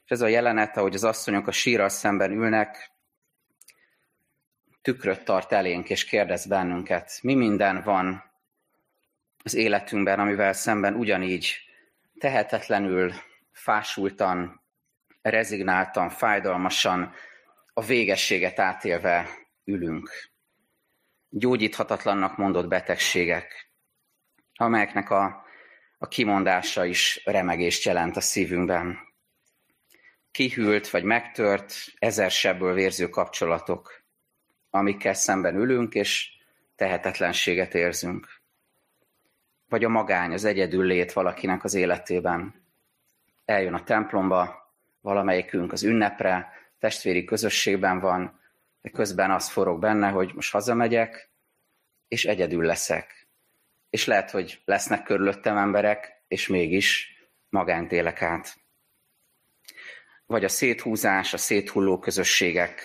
És 0.04 0.12
ez 0.12 0.22
a 0.22 0.28
jelenet, 0.28 0.78
ahogy 0.78 0.94
az 0.94 1.04
asszonyok 1.04 1.48
a 1.48 1.52
sírral 1.52 1.90
szemben 1.90 2.32
ülnek, 2.32 2.92
tükröt 4.82 5.24
tart 5.24 5.52
elénk, 5.52 5.90
és 5.90 6.06
kérdez 6.06 6.46
bennünket, 6.46 7.20
mi 7.22 7.34
minden 7.34 7.82
van 7.84 8.24
az 9.44 9.54
életünkben, 9.54 10.20
amivel 10.20 10.54
szemben 10.54 10.96
ugyanígy 10.96 11.60
tehetetlenül, 12.20 13.14
fásultan, 13.52 14.62
rezignáltan, 15.22 16.10
fájdalmasan, 16.10 17.14
a 17.78 17.82
végességet 17.82 18.60
átélve 18.60 19.30
ülünk. 19.64 20.10
Gyógyíthatatlannak 21.30 22.38
mondott 22.38 22.68
betegségek, 22.68 23.72
amelyeknek 24.56 25.10
a, 25.10 25.46
a 25.98 26.08
kimondása 26.08 26.86
is 26.86 27.22
remegést 27.26 27.84
jelent 27.84 28.18
a 28.18 28.22
szívünkben. 28.22 28.98
Kihűlt 30.32 30.90
vagy 30.90 31.04
megtört, 31.04 31.74
ezer 31.98 32.32
sebből 32.32 32.74
vérző 32.74 33.10
kapcsolatok, 33.10 34.04
amikkel 34.70 35.14
szemben 35.14 35.56
ülünk, 35.56 35.94
és 35.94 36.30
tehetetlenséget 36.76 37.74
érzünk. 37.74 38.42
Vagy 39.70 39.84
a 39.84 39.90
magány, 39.90 40.34
az 40.34 40.44
egyedül 40.44 40.86
lét 40.86 41.14
valakinek 41.14 41.64
az 41.64 41.74
életében. 41.74 42.66
Eljön 43.46 43.74
a 43.74 43.84
templomba, 43.84 44.72
valamelyikünk 45.02 45.72
az 45.72 45.84
ünnepre, 45.84 46.56
testvéri 46.80 47.24
közösségben 47.24 48.00
van, 48.00 48.40
de 48.82 48.90
közben 48.90 49.32
az 49.32 49.50
forog 49.50 49.80
benne, 49.80 50.10
hogy 50.10 50.32
most 50.34 50.52
hazamegyek, 50.52 51.30
és 52.08 52.26
egyedül 52.26 52.66
leszek. 52.66 53.28
És 53.90 54.06
lehet, 54.06 54.32
hogy 54.32 54.62
lesznek 54.66 55.04
körülöttem 55.04 55.58
emberek, 55.58 56.24
és 56.28 56.48
mégis 56.48 57.16
magánt 57.50 57.92
élek 57.92 58.22
át. 58.22 58.58
Vagy 60.26 60.44
a 60.44 60.50
széthúzás, 60.50 61.34
a 61.34 61.38
széthulló 61.38 62.00
közösségek, 62.00 62.82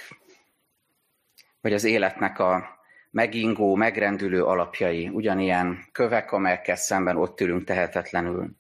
vagy 1.61 1.73
az 1.73 1.85
életnek 1.85 2.39
a 2.39 2.81
megingó, 3.11 3.75
megrendülő 3.75 4.45
alapjai, 4.45 5.09
ugyanilyen 5.09 5.89
kövek, 5.93 6.33
amelyekkel 6.33 6.77
szemben 6.77 7.17
ott 7.17 7.41
ülünk 7.41 7.65
tehetetlenül. 7.65 8.51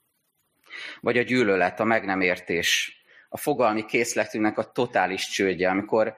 Vagy 1.00 1.18
a 1.18 1.22
gyűlölet, 1.22 1.80
a 1.80 1.84
meg 1.84 2.04
nem 2.04 2.20
értés, 2.20 3.01
a 3.32 3.36
fogalmi 3.36 3.84
készletünknek 3.84 4.58
a 4.58 4.72
totális 4.72 5.28
csődje, 5.28 5.70
amikor 5.70 6.16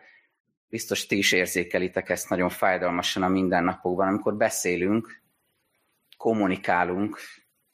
biztos 0.69 1.07
ti 1.07 1.17
is 1.17 1.33
érzékelitek 1.33 2.09
ezt 2.09 2.29
nagyon 2.29 2.49
fájdalmasan 2.49 3.23
a 3.23 3.29
mindennapokban, 3.29 4.09
amikor 4.09 4.37
beszélünk, 4.37 5.23
kommunikálunk, 6.17 7.19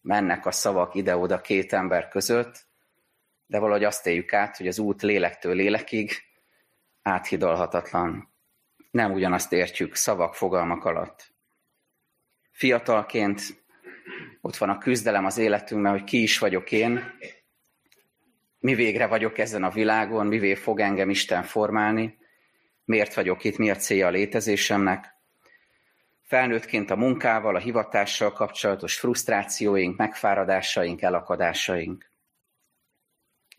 mennek 0.00 0.46
a 0.46 0.50
szavak 0.50 0.94
ide-oda 0.94 1.40
két 1.40 1.72
ember 1.72 2.08
között, 2.08 2.66
de 3.46 3.58
valahogy 3.58 3.84
azt 3.84 4.06
éljük 4.06 4.32
át, 4.32 4.56
hogy 4.56 4.68
az 4.68 4.78
út 4.78 5.02
lélektől 5.02 5.54
lélekig 5.54 6.10
áthidalhatatlan. 7.02 8.34
Nem 8.90 9.12
ugyanazt 9.12 9.52
értjük 9.52 9.94
szavak, 9.94 10.34
fogalmak 10.34 10.84
alatt. 10.84 11.34
Fiatalként 12.52 13.42
ott 14.40 14.56
van 14.56 14.70
a 14.70 14.78
küzdelem 14.78 15.24
az 15.24 15.38
életünkben, 15.38 15.92
hogy 15.92 16.04
ki 16.04 16.22
is 16.22 16.38
vagyok 16.38 16.72
én, 16.72 17.18
mi 18.60 18.74
végre 18.74 19.06
vagyok 19.06 19.38
ezen 19.38 19.64
a 19.64 19.70
világon, 19.70 20.26
mivé 20.26 20.54
fog 20.54 20.80
engem 20.80 21.10
Isten 21.10 21.42
formálni, 21.42 22.18
miért 22.84 23.14
vagyok 23.14 23.44
itt, 23.44 23.56
mi 23.56 23.70
a 23.70 23.76
célja 23.76 24.06
a 24.06 24.10
létezésemnek. 24.10 25.14
Felnőttként 26.22 26.90
a 26.90 26.96
munkával, 26.96 27.56
a 27.56 27.58
hivatással 27.58 28.32
kapcsolatos 28.32 28.98
frusztrációink, 28.98 29.96
megfáradásaink, 29.96 31.02
elakadásaink. 31.02 32.10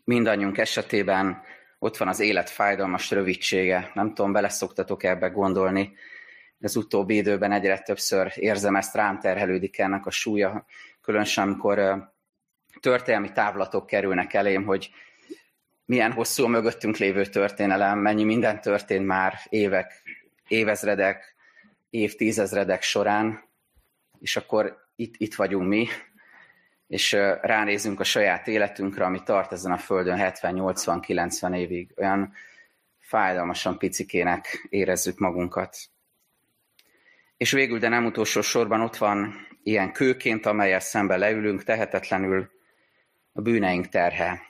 Mindannyiunk 0.04 0.58
esetében 0.58 1.42
ott 1.78 1.96
van 1.96 2.08
az 2.08 2.20
élet 2.20 2.50
fájdalmas 2.50 3.10
rövidsége. 3.10 3.90
Nem 3.94 4.14
tudom, 4.14 4.32
beleszoktatok 4.32 5.02
ebbe 5.02 5.28
gondolni, 5.28 5.92
az 6.60 6.76
utóbbi 6.76 7.16
időben 7.16 7.52
egyre 7.52 7.78
többször 7.78 8.32
érzem 8.34 8.76
ezt, 8.76 8.94
rám 8.94 9.18
terhelődik 9.18 9.78
ennek 9.78 10.06
a 10.06 10.10
súlya, 10.10 10.66
különösen 11.00 11.44
amikor 11.44 12.11
történelmi 12.82 13.32
távlatok 13.32 13.86
kerülnek 13.86 14.34
elém, 14.34 14.64
hogy 14.64 14.90
milyen 15.84 16.12
hosszú 16.12 16.44
a 16.44 16.48
mögöttünk 16.48 16.96
lévő 16.96 17.24
történelem, 17.24 17.98
mennyi 17.98 18.24
minden 18.24 18.60
történt 18.60 19.06
már 19.06 19.38
évek, 19.48 20.02
évezredek, 20.48 21.34
évtizedredek 21.90 22.82
során, 22.82 23.44
és 24.20 24.36
akkor 24.36 24.76
itt, 24.96 25.14
itt 25.16 25.34
vagyunk 25.34 25.68
mi, 25.68 25.86
és 26.88 27.12
ránézünk 27.40 28.00
a 28.00 28.04
saját 28.04 28.48
életünkre, 28.48 29.04
ami 29.04 29.22
tart 29.22 29.52
ezen 29.52 29.72
a 29.72 29.76
földön 29.76 30.18
70-80-90 30.20 31.56
évig. 31.56 31.92
Olyan 31.96 32.32
fájdalmasan 33.00 33.78
picikének 33.78 34.66
érezzük 34.68 35.18
magunkat. 35.18 35.76
És 37.36 37.50
végül, 37.50 37.78
de 37.78 37.88
nem 37.88 38.04
utolsó 38.04 38.40
sorban 38.40 38.80
ott 38.80 38.96
van 38.96 39.34
ilyen 39.62 39.92
kőként, 39.92 40.46
amelyel 40.46 40.80
szembe 40.80 41.16
leülünk, 41.16 41.64
tehetetlenül 41.64 42.50
a 43.32 43.40
bűneink 43.40 43.88
terhe, 43.88 44.42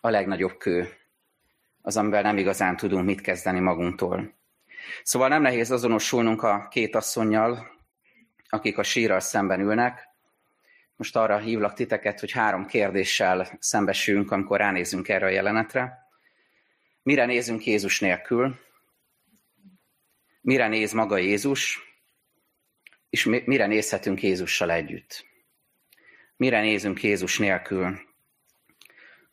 a 0.00 0.08
legnagyobb 0.08 0.56
kő, 0.56 0.88
az, 1.82 1.96
amivel 1.96 2.22
nem 2.22 2.38
igazán 2.38 2.76
tudunk 2.76 3.04
mit 3.04 3.20
kezdeni 3.20 3.60
magunktól. 3.60 4.34
Szóval 5.02 5.28
nem 5.28 5.42
nehéz 5.42 5.70
azonosulnunk 5.70 6.42
a 6.42 6.68
két 6.70 6.94
asszonynal, 6.94 7.78
akik 8.48 8.78
a 8.78 8.82
sírral 8.82 9.20
szemben 9.20 9.60
ülnek. 9.60 10.08
Most 10.96 11.16
arra 11.16 11.38
hívlak 11.38 11.74
titeket, 11.74 12.20
hogy 12.20 12.30
három 12.30 12.66
kérdéssel 12.66 13.56
szembesülünk, 13.58 14.30
amikor 14.30 14.58
ránézünk 14.58 15.08
erre 15.08 15.26
a 15.26 15.30
jelenetre. 15.30 16.08
Mire 17.02 17.26
nézünk 17.26 17.66
Jézus 17.66 18.00
nélkül? 18.00 18.58
Mire 20.40 20.68
néz 20.68 20.92
maga 20.92 21.16
Jézus? 21.16 21.78
És 23.10 23.24
mire 23.24 23.66
nézhetünk 23.66 24.22
Jézussal 24.22 24.70
együtt? 24.70 25.29
Mire 26.40 26.60
nézünk 26.60 27.02
Jézus 27.02 27.38
nélkül? 27.38 27.98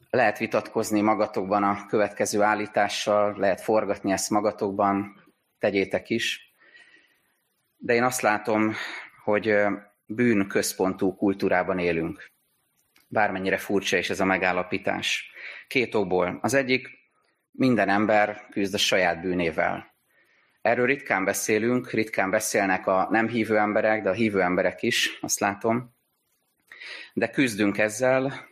Lehet 0.09 0.37
vitatkozni 0.37 1.01
magatokban 1.01 1.63
a 1.63 1.85
következő 1.85 2.41
állítással, 2.41 3.37
lehet 3.37 3.61
forgatni 3.61 4.11
ezt 4.11 4.29
magatokban, 4.29 5.23
tegyétek 5.59 6.09
is. 6.09 6.53
De 7.77 7.93
én 7.93 8.03
azt 8.03 8.21
látom, 8.21 8.73
hogy 9.23 9.55
bűn 10.05 10.47
központú 10.47 11.15
kultúrában 11.15 11.79
élünk. 11.79 12.31
Bármennyire 13.07 13.57
furcsa 13.57 13.97
is 13.97 14.09
ez 14.09 14.19
a 14.19 14.25
megállapítás. 14.25 15.31
Két 15.67 15.95
okból. 15.95 16.39
Az 16.41 16.53
egyik, 16.53 16.87
minden 17.51 17.89
ember 17.89 18.47
küzd 18.49 18.73
a 18.73 18.77
saját 18.77 19.21
bűnével. 19.21 19.95
Erről 20.61 20.85
ritkán 20.85 21.25
beszélünk, 21.25 21.91
ritkán 21.91 22.29
beszélnek 22.29 22.87
a 22.87 23.07
nem 23.09 23.27
hívő 23.27 23.57
emberek, 23.57 24.03
de 24.03 24.09
a 24.09 24.13
hívő 24.13 24.41
emberek 24.41 24.81
is, 24.81 25.17
azt 25.21 25.39
látom. 25.39 25.95
De 27.13 27.29
küzdünk 27.29 27.77
ezzel, 27.77 28.47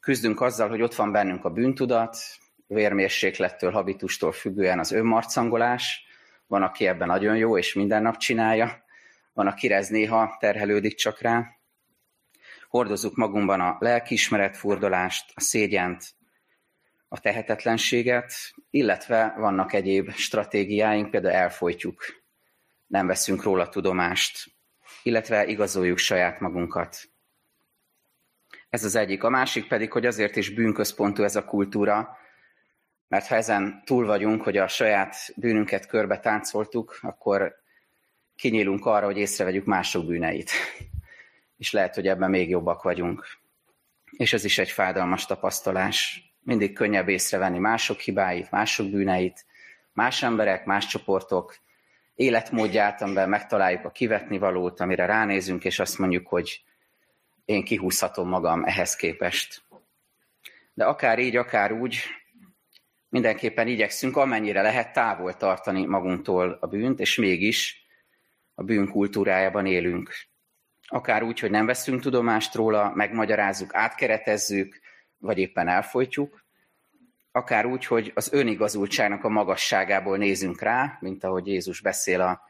küzdünk 0.00 0.40
azzal, 0.40 0.68
hogy 0.68 0.82
ott 0.82 0.94
van 0.94 1.12
bennünk 1.12 1.44
a 1.44 1.50
bűntudat, 1.50 2.18
vérmérséklettől, 2.66 3.70
habitustól 3.70 4.32
függően 4.32 4.78
az 4.78 4.92
önmarcangolás, 4.92 6.04
van, 6.46 6.62
aki 6.62 6.86
ebben 6.86 7.06
nagyon 7.06 7.36
jó, 7.36 7.58
és 7.58 7.74
minden 7.74 8.02
nap 8.02 8.16
csinálja, 8.16 8.84
van, 9.32 9.46
akire 9.46 9.76
ez 9.76 9.88
néha 9.88 10.36
terhelődik 10.38 10.94
csak 10.94 11.20
rá. 11.20 11.46
Hordozzuk 12.68 13.16
magunkban 13.16 13.60
a 13.60 13.76
lelkiismeret 13.78 14.56
furdalást, 14.56 15.32
a 15.34 15.40
szégyent, 15.40 16.14
a 17.08 17.20
tehetetlenséget, 17.20 18.32
illetve 18.70 19.34
vannak 19.36 19.72
egyéb 19.72 20.12
stratégiáink, 20.12 21.10
például 21.10 21.34
elfolytjuk, 21.34 22.04
nem 22.86 23.06
veszünk 23.06 23.42
róla 23.42 23.68
tudomást, 23.68 24.44
illetve 25.02 25.46
igazoljuk 25.46 25.98
saját 25.98 26.40
magunkat. 26.40 27.10
Ez 28.70 28.84
az 28.84 28.94
egyik. 28.94 29.22
A 29.22 29.28
másik 29.28 29.68
pedig, 29.68 29.92
hogy 29.92 30.06
azért 30.06 30.36
is 30.36 30.50
bűnközpontú 30.50 31.22
ez 31.22 31.36
a 31.36 31.44
kultúra, 31.44 32.18
mert 33.08 33.26
ha 33.26 33.34
ezen 33.34 33.82
túl 33.84 34.06
vagyunk, 34.06 34.42
hogy 34.42 34.56
a 34.56 34.68
saját 34.68 35.16
bűnünket 35.36 35.86
körbe 35.86 36.20
táncoltuk, 36.20 36.98
akkor 37.02 37.54
kinyílunk 38.36 38.86
arra, 38.86 39.06
hogy 39.06 39.18
észrevegyük 39.18 39.64
mások 39.64 40.06
bűneit. 40.06 40.50
És 41.56 41.72
lehet, 41.72 41.94
hogy 41.94 42.08
ebben 42.08 42.30
még 42.30 42.48
jobbak 42.48 42.82
vagyunk. 42.82 43.26
És 44.10 44.32
ez 44.32 44.44
is 44.44 44.58
egy 44.58 44.70
fájdalmas 44.70 45.26
tapasztalás. 45.26 46.24
Mindig 46.40 46.72
könnyebb 46.72 47.08
észrevenni 47.08 47.58
mások 47.58 48.00
hibáit, 48.00 48.50
mások 48.50 48.90
bűneit, 48.90 49.46
más 49.92 50.22
emberek, 50.22 50.64
más 50.64 50.86
csoportok 50.86 51.56
életmódját, 52.14 53.02
amiben 53.02 53.28
megtaláljuk 53.28 53.84
a 53.84 53.90
kivetni 53.90 54.38
valót, 54.38 54.80
amire 54.80 55.06
ránézünk, 55.06 55.64
és 55.64 55.78
azt 55.78 55.98
mondjuk, 55.98 56.26
hogy 56.26 56.64
én 57.46 57.64
kihúzhatom 57.64 58.28
magam 58.28 58.64
ehhez 58.64 58.96
képest. 58.96 59.62
De 60.74 60.84
akár 60.84 61.18
így, 61.18 61.36
akár 61.36 61.72
úgy, 61.72 62.02
mindenképpen 63.08 63.66
igyekszünk 63.66 64.16
amennyire 64.16 64.62
lehet 64.62 64.92
távol 64.92 65.36
tartani 65.36 65.84
magunktól 65.84 66.58
a 66.60 66.66
bűnt, 66.66 67.00
és 67.00 67.16
mégis 67.16 67.86
a 68.54 68.62
bűn 68.62 68.88
kultúrájában 68.88 69.66
élünk. 69.66 70.14
Akár 70.86 71.22
úgy, 71.22 71.40
hogy 71.40 71.50
nem 71.50 71.66
veszünk 71.66 72.00
tudomást 72.00 72.54
róla, 72.54 72.92
megmagyarázzuk, 72.94 73.74
átkeretezzük, 73.74 74.80
vagy 75.18 75.38
éppen 75.38 75.68
elfolytjuk, 75.68 76.44
akár 77.32 77.66
úgy, 77.66 77.86
hogy 77.86 78.12
az 78.14 78.32
önigazultságnak 78.32 79.24
a 79.24 79.28
magasságából 79.28 80.16
nézünk 80.16 80.60
rá, 80.60 80.96
mint 81.00 81.24
ahogy 81.24 81.46
Jézus 81.46 81.80
beszél 81.80 82.20
a 82.20 82.40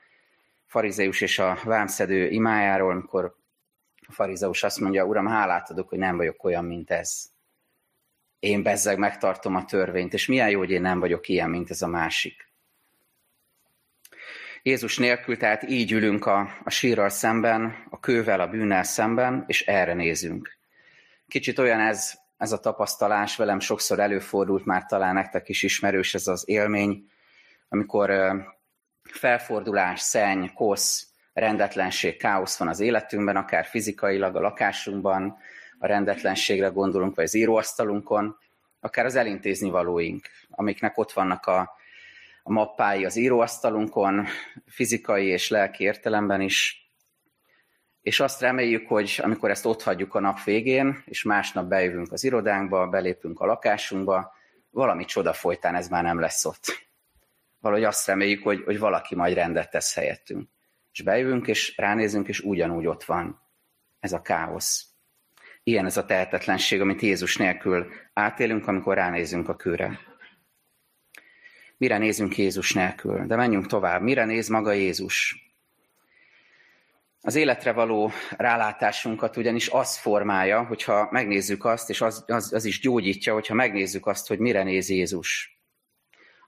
farizeus 0.66 1.20
és 1.20 1.38
a 1.38 1.58
vámszedő 1.64 2.28
imájáról, 2.28 2.90
amikor 2.90 3.36
a 4.06 4.12
farizeus 4.12 4.62
azt 4.62 4.80
mondja, 4.80 5.04
Uram, 5.04 5.26
hálát 5.26 5.70
adok, 5.70 5.88
hogy 5.88 5.98
nem 5.98 6.16
vagyok 6.16 6.44
olyan, 6.44 6.64
mint 6.64 6.90
ez. 6.90 7.24
Én 8.38 8.62
bezzeg 8.62 8.98
megtartom 8.98 9.54
a 9.54 9.64
törvényt, 9.64 10.12
és 10.12 10.26
milyen 10.26 10.50
jó, 10.50 10.58
hogy 10.58 10.70
én 10.70 10.80
nem 10.80 11.00
vagyok 11.00 11.28
ilyen, 11.28 11.50
mint 11.50 11.70
ez 11.70 11.82
a 11.82 11.86
másik. 11.86 12.46
Jézus 14.62 14.98
nélkül 14.98 15.36
tehát 15.36 15.62
így 15.62 15.92
ülünk 15.92 16.26
a, 16.26 16.58
a 16.64 16.70
sírral 16.70 17.08
szemben, 17.08 17.86
a 17.90 18.00
kővel, 18.00 18.40
a 18.40 18.48
bűnnel 18.48 18.82
szemben, 18.82 19.44
és 19.46 19.66
erre 19.66 19.94
nézünk. 19.94 20.56
Kicsit 21.28 21.58
olyan 21.58 21.80
ez, 21.80 22.12
ez 22.36 22.52
a 22.52 22.60
tapasztalás, 22.60 23.36
velem 23.36 23.60
sokszor 23.60 23.98
előfordult, 23.98 24.64
már 24.64 24.84
talán 24.84 25.14
nektek 25.14 25.48
is 25.48 25.62
ismerős 25.62 26.14
ez 26.14 26.26
az 26.26 26.48
élmény, 26.48 27.10
amikor 27.68 28.10
felfordulás, 29.02 30.00
szenny, 30.00 30.46
kosz, 30.54 31.08
rendetlenség, 31.40 32.16
káosz 32.16 32.58
van 32.58 32.68
az 32.68 32.80
életünkben, 32.80 33.36
akár 33.36 33.64
fizikailag 33.64 34.36
a 34.36 34.40
lakásunkban, 34.40 35.38
a 35.78 35.86
rendetlenségre 35.86 36.68
gondolunk, 36.68 37.14
vagy 37.14 37.24
az 37.24 37.34
íróasztalunkon, 37.34 38.38
akár 38.80 39.04
az 39.04 39.14
elintézni 39.14 39.70
valóink, 39.70 40.26
amiknek 40.50 40.98
ott 40.98 41.12
vannak 41.12 41.46
a, 41.46 41.76
a 42.42 42.52
mappái 42.52 43.04
az 43.04 43.16
íróasztalunkon, 43.16 44.26
fizikai 44.66 45.26
és 45.26 45.48
lelki 45.48 45.84
értelemben 45.84 46.40
is, 46.40 46.90
és 48.02 48.20
azt 48.20 48.40
reméljük, 48.40 48.88
hogy 48.88 49.20
amikor 49.22 49.50
ezt 49.50 49.66
ott 49.66 49.82
hagyjuk 49.82 50.14
a 50.14 50.20
nap 50.20 50.44
végén, 50.44 51.02
és 51.04 51.22
másnap 51.22 51.66
bejövünk 51.66 52.12
az 52.12 52.24
irodánkba, 52.24 52.88
belépünk 52.88 53.40
a 53.40 53.46
lakásunkba, 53.46 54.34
valami 54.70 55.04
csoda 55.04 55.32
folytán 55.32 55.74
ez 55.74 55.88
már 55.88 56.02
nem 56.02 56.20
lesz 56.20 56.44
ott. 56.44 56.88
Valahogy 57.60 57.84
azt 57.84 58.06
reméljük, 58.06 58.42
hogy, 58.42 58.62
hogy 58.64 58.78
valaki 58.78 59.14
majd 59.14 59.34
rendet 59.34 59.70
tesz 59.70 59.94
helyettünk. 59.94 60.48
És 60.96 61.02
bejövünk, 61.02 61.46
és 61.46 61.76
ránézünk, 61.76 62.28
és 62.28 62.40
ugyanúgy 62.40 62.86
ott 62.86 63.04
van 63.04 63.40
ez 64.00 64.12
a 64.12 64.22
káosz. 64.22 64.86
Ilyen 65.62 65.84
ez 65.84 65.96
a 65.96 66.04
tehetetlenség, 66.04 66.80
amit 66.80 67.00
Jézus 67.00 67.36
nélkül 67.36 67.92
átélünk, 68.12 68.66
amikor 68.66 68.94
ránézünk 68.94 69.48
a 69.48 69.56
kőre. 69.56 70.00
Mire 71.76 71.98
nézünk 71.98 72.38
Jézus 72.38 72.72
nélkül? 72.72 73.26
De 73.26 73.36
menjünk 73.36 73.66
tovább. 73.66 74.02
Mire 74.02 74.24
néz 74.24 74.48
maga 74.48 74.72
Jézus? 74.72 75.44
Az 77.20 77.34
életre 77.34 77.72
való 77.72 78.10
rálátásunkat 78.36 79.36
ugyanis 79.36 79.68
az 79.68 79.96
formálja, 79.96 80.64
hogyha 80.64 81.08
megnézzük 81.10 81.64
azt, 81.64 81.90
és 81.90 82.00
az, 82.00 82.24
az, 82.26 82.52
az 82.52 82.64
is 82.64 82.80
gyógyítja, 82.80 83.32
hogyha 83.32 83.54
megnézzük 83.54 84.06
azt, 84.06 84.26
hogy 84.28 84.38
mire 84.38 84.62
néz 84.62 84.88
Jézus. 84.88 85.55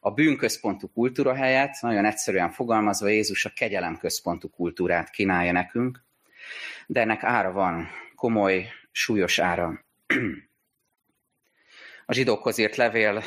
A 0.00 0.10
bűnközpontú 0.10 0.88
kultúra 0.88 1.34
helyett, 1.34 1.80
nagyon 1.80 2.04
egyszerűen 2.04 2.50
fogalmazva, 2.50 3.08
Jézus 3.08 3.44
a 3.44 3.52
kegyelemközpontú 3.54 4.48
kultúrát 4.48 5.10
kínálja 5.10 5.52
nekünk, 5.52 6.04
de 6.86 7.00
ennek 7.00 7.24
ára 7.24 7.52
van, 7.52 7.88
komoly, 8.14 8.66
súlyos 8.90 9.38
ára. 9.38 9.84
A 12.06 12.12
zsidókhoz 12.12 12.58
írt 12.58 12.76
levél 12.76 13.22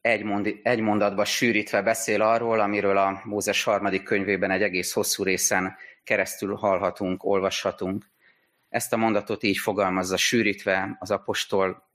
egy, 0.00 0.22
mond, 0.22 0.54
egy 0.62 0.80
mondatba 0.80 1.24
sűrítve 1.24 1.82
beszél 1.82 2.22
arról, 2.22 2.60
amiről 2.60 2.96
a 2.96 3.20
Mózes 3.24 3.62
harmadik 3.62 4.02
könyvében 4.02 4.50
egy 4.50 4.62
egész 4.62 4.92
hosszú 4.92 5.22
részen 5.22 5.76
keresztül 6.04 6.54
hallhatunk, 6.54 7.24
olvashatunk. 7.24 8.06
Ezt 8.68 8.92
a 8.92 8.96
mondatot 8.96 9.42
így 9.42 9.58
fogalmazza 9.58 10.16
sűrítve 10.16 10.96
az 10.98 11.10
apostol, 11.10 11.85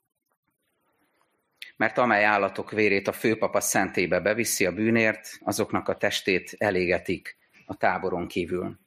mert 1.81 1.97
amely 1.97 2.23
állatok 2.23 2.71
vérét 2.71 3.07
a 3.07 3.11
főpapa 3.11 3.59
szentébe 3.61 4.19
beviszi 4.19 4.65
a 4.65 4.71
bűnért, 4.71 5.29
azoknak 5.39 5.87
a 5.87 5.97
testét 5.97 6.55
elégetik 6.57 7.37
a 7.65 7.75
táboron 7.75 8.27
kívül. 8.27 8.79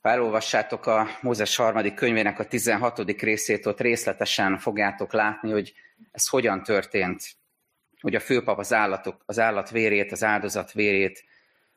Ha 0.00 0.08
elolvassátok 0.08 0.86
a 0.86 1.08
Mózes 1.20 1.56
harmadik 1.56 1.94
könyvének 1.94 2.38
a 2.38 2.44
16. 2.44 3.20
részét, 3.20 3.66
ott 3.66 3.80
részletesen 3.80 4.58
fogjátok 4.58 5.12
látni, 5.12 5.50
hogy 5.50 5.74
ez 6.10 6.28
hogyan 6.28 6.62
történt, 6.62 7.22
hogy 8.00 8.14
a 8.14 8.20
főpap 8.20 8.58
az, 8.58 8.72
állatok, 8.72 9.22
az 9.26 9.38
állat 9.38 9.70
vérét, 9.70 10.12
az 10.12 10.24
áldozat 10.24 10.72
vérét 10.72 11.24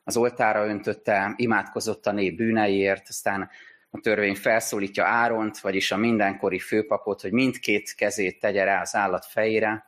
az 0.04 0.16
oltára 0.16 0.66
öntötte, 0.66 1.32
imádkozott 1.36 2.06
a 2.06 2.12
nép 2.12 2.36
bűneiért, 2.36 3.08
aztán 3.08 3.50
a 3.90 4.00
törvény 4.00 4.34
felszólítja 4.34 5.04
Áront, 5.04 5.58
vagyis 5.58 5.92
a 5.92 5.96
mindenkori 5.96 6.58
főpapot, 6.58 7.20
hogy 7.20 7.32
mindkét 7.32 7.94
kezét 7.94 8.40
tegye 8.40 8.64
rá 8.64 8.80
az 8.80 8.94
állat 8.94 9.24
fejére, 9.24 9.86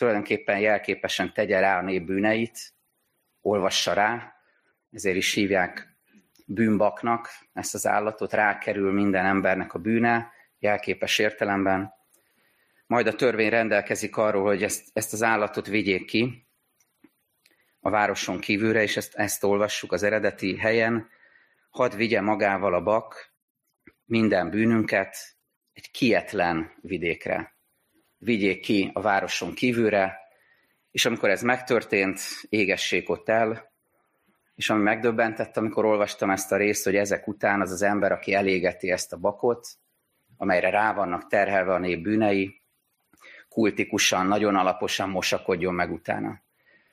tulajdonképpen 0.00 0.58
jelképesen 0.58 1.32
tegye 1.32 1.60
rá 1.60 1.78
a 1.78 1.82
nép 1.82 2.04
bűneit, 2.04 2.58
olvassa 3.40 3.92
rá, 3.92 4.34
ezért 4.90 5.16
is 5.16 5.34
hívják 5.34 5.98
bűnbaknak 6.46 7.28
ezt 7.52 7.74
az 7.74 7.86
állatot, 7.86 8.32
rákerül 8.32 8.92
minden 8.92 9.26
embernek 9.26 9.74
a 9.74 9.78
bűne, 9.78 10.32
jelképes 10.58 11.18
értelemben. 11.18 11.92
Majd 12.86 13.06
a 13.06 13.14
törvény 13.14 13.48
rendelkezik 13.48 14.16
arról, 14.16 14.44
hogy 14.44 14.62
ezt, 14.62 14.88
ezt 14.92 15.12
az 15.12 15.22
állatot 15.22 15.66
vigyék 15.66 16.04
ki, 16.04 16.48
a 17.80 17.90
városon 17.90 18.38
kívülre, 18.38 18.82
és 18.82 18.96
ezt, 18.96 19.14
ezt 19.14 19.44
olvassuk 19.44 19.92
az 19.92 20.02
eredeti 20.02 20.56
helyen, 20.56 21.08
hadd 21.70 21.96
vigye 21.96 22.20
magával 22.20 22.74
a 22.74 22.82
bak 22.82 23.34
minden 24.04 24.50
bűnünket 24.50 25.16
egy 25.72 25.90
kietlen 25.90 26.72
vidékre. 26.80 27.58
Vigyék 28.22 28.60
ki 28.60 28.90
a 28.92 29.00
városon 29.00 29.54
kívülre, 29.54 30.18
és 30.90 31.04
amikor 31.06 31.30
ez 31.30 31.42
megtörtént, 31.42 32.20
égessék 32.48 33.08
ott 33.08 33.28
el, 33.28 33.72
és 34.54 34.70
ami 34.70 34.82
megdöbbentett, 34.82 35.56
amikor 35.56 35.84
olvastam 35.84 36.30
ezt 36.30 36.52
a 36.52 36.56
részt, 36.56 36.84
hogy 36.84 36.96
ezek 36.96 37.26
után 37.26 37.60
az 37.60 37.70
az 37.70 37.82
ember, 37.82 38.12
aki 38.12 38.34
elégeti 38.34 38.90
ezt 38.90 39.12
a 39.12 39.16
bakot, 39.16 39.68
amelyre 40.36 40.70
rá 40.70 40.92
vannak 40.92 41.26
terhelve 41.26 41.72
a 41.72 41.78
nép 41.78 42.02
bűnei, 42.02 42.60
kultikusan, 43.48 44.26
nagyon 44.26 44.56
alaposan 44.56 45.08
mosakodjon 45.08 45.74
meg 45.74 45.92
utána. 45.92 46.42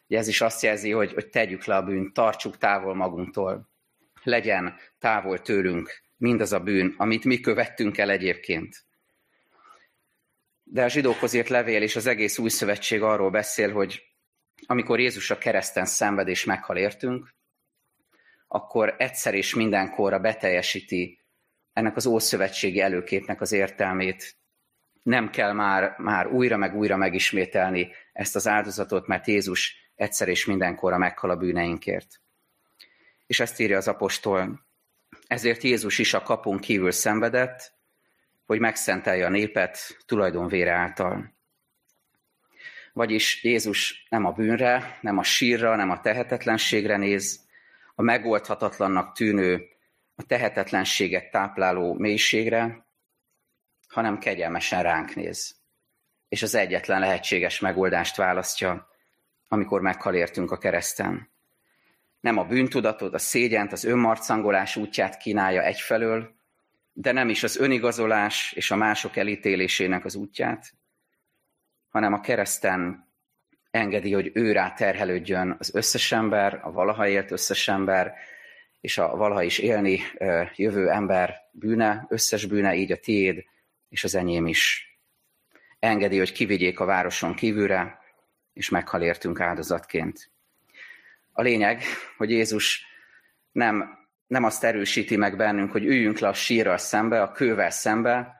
Ugye 0.07 0.17
ez 0.17 0.27
is 0.27 0.41
azt 0.41 0.61
jelzi, 0.61 0.91
hogy, 0.91 1.13
hogy 1.13 1.29
tegyük 1.29 1.65
le 1.65 1.75
a 1.75 1.83
bűnt, 1.83 2.13
tartsuk 2.13 2.57
távol 2.57 2.95
magunktól. 2.95 3.69
Legyen 4.23 4.75
távol 4.99 5.41
tőlünk 5.41 6.01
mindaz 6.17 6.53
a 6.53 6.59
bűn, 6.59 6.93
amit 6.97 7.25
mi 7.25 7.39
követtünk 7.39 7.97
el 7.97 8.09
egyébként. 8.09 8.86
De 10.69 10.83
a 10.83 10.87
zsidókhoz 10.87 11.33
írt 11.33 11.49
levél 11.49 11.81
és 11.81 11.95
az 11.95 12.05
egész 12.05 12.37
új 12.37 12.49
szövetség 12.49 13.01
arról 13.01 13.29
beszél, 13.29 13.71
hogy 13.71 14.03
amikor 14.65 14.99
Jézus 14.99 15.31
a 15.31 15.37
kereszten 15.37 15.85
szenved 15.85 16.27
és 16.27 16.45
meghal 16.45 16.77
értünk, 16.77 17.35
akkor 18.47 18.95
egyszer 18.97 19.33
és 19.33 19.55
mindenkorra 19.55 20.19
beteljesíti 20.19 21.21
ennek 21.73 21.95
az 21.95 22.05
ószövetségi 22.05 22.81
előképnek 22.81 23.41
az 23.41 23.51
értelmét. 23.51 24.35
Nem 25.03 25.29
kell 25.29 25.53
már, 25.53 25.95
már 25.97 26.27
újra 26.27 26.57
meg 26.57 26.75
újra 26.75 26.97
megismételni 26.97 27.91
ezt 28.13 28.35
az 28.35 28.47
áldozatot, 28.47 29.07
mert 29.07 29.27
Jézus 29.27 29.91
egyszer 29.95 30.27
és 30.27 30.45
mindenkorra 30.45 30.97
meghal 30.97 31.29
a 31.29 31.35
bűneinkért. 31.35 32.21
És 33.27 33.39
ezt 33.39 33.59
írja 33.59 33.77
az 33.77 33.87
apostol. 33.87 34.67
Ezért 35.27 35.63
Jézus 35.63 35.99
is 35.99 36.13
a 36.13 36.23
kapun 36.23 36.59
kívül 36.59 36.91
szenvedett, 36.91 37.76
hogy 38.47 38.59
megszentelje 38.59 39.25
a 39.25 39.29
népet 39.29 39.97
tulajdonvére 40.05 40.71
által. 40.71 41.35
Vagyis 42.93 43.43
Jézus 43.43 44.05
nem 44.09 44.25
a 44.25 44.31
bűnre, 44.31 44.97
nem 45.01 45.17
a 45.17 45.23
sírra, 45.23 45.75
nem 45.75 45.89
a 45.89 45.99
tehetetlenségre 45.99 46.97
néz, 46.97 47.45
a 47.95 48.01
megoldhatatlannak 48.01 49.15
tűnő, 49.15 49.67
a 50.15 50.23
tehetetlenséget 50.23 51.31
tápláló 51.31 51.93
mélységre, 51.93 52.85
hanem 53.87 54.19
kegyelmesen 54.19 54.83
ránk 54.83 55.15
néz. 55.15 55.55
És 56.29 56.43
az 56.43 56.55
egyetlen 56.55 56.99
lehetséges 56.99 57.59
megoldást 57.59 58.15
választja, 58.15 58.89
amikor 59.47 59.81
meghal 59.81 60.15
értünk 60.15 60.51
a 60.51 60.57
kereszten. 60.57 61.29
Nem 62.19 62.37
a 62.37 62.45
bűntudatot, 62.45 63.13
a 63.13 63.17
szégyent, 63.17 63.71
az 63.71 63.83
önmarcangolás 63.83 64.75
útját 64.75 65.17
kínálja 65.17 65.61
egyfelől, 65.61 66.36
de 66.99 67.11
nem 67.11 67.29
is 67.29 67.43
az 67.43 67.57
önigazolás 67.57 68.51
és 68.51 68.71
a 68.71 68.75
mások 68.75 69.17
elítélésének 69.17 70.05
az 70.05 70.15
útját, 70.15 70.73
hanem 71.89 72.13
a 72.13 72.21
kereszten 72.21 73.07
engedi, 73.71 74.13
hogy 74.13 74.31
ő 74.33 74.51
rá 74.51 74.73
terhelődjön 74.73 75.55
az 75.59 75.75
összes 75.75 76.11
ember, 76.11 76.59
a 76.63 76.71
valaha 76.71 77.07
élt 77.07 77.31
összes 77.31 77.67
ember, 77.67 78.13
és 78.81 78.97
a 78.97 79.15
valaha 79.15 79.43
is 79.43 79.57
élni 79.57 80.01
jövő 80.55 80.89
ember 80.89 81.35
bűne, 81.51 82.05
összes 82.09 82.45
bűne, 82.45 82.75
így 82.75 82.91
a 82.91 82.97
tiéd 82.97 83.45
és 83.89 84.03
az 84.03 84.15
enyém 84.15 84.47
is. 84.47 84.91
Engedi, 85.79 86.17
hogy 86.17 86.31
kivigyék 86.31 86.79
a 86.79 86.85
városon 86.85 87.35
kívülre, 87.35 87.99
és 88.53 88.69
meghal 88.69 89.15
áldozatként. 89.33 90.31
A 91.31 91.41
lényeg, 91.41 91.83
hogy 92.17 92.29
Jézus 92.29 92.85
nem, 93.51 94.06
nem 94.27 94.43
azt 94.43 94.63
erősíti 94.63 95.15
meg 95.15 95.37
bennünk, 95.37 95.71
hogy 95.71 95.85
üljünk 95.85 96.19
le 96.19 96.27
a 96.27 96.33
sírral 96.33 96.77
szembe, 96.77 97.21
a 97.21 97.31
kővel 97.31 97.69
szembe, 97.69 98.37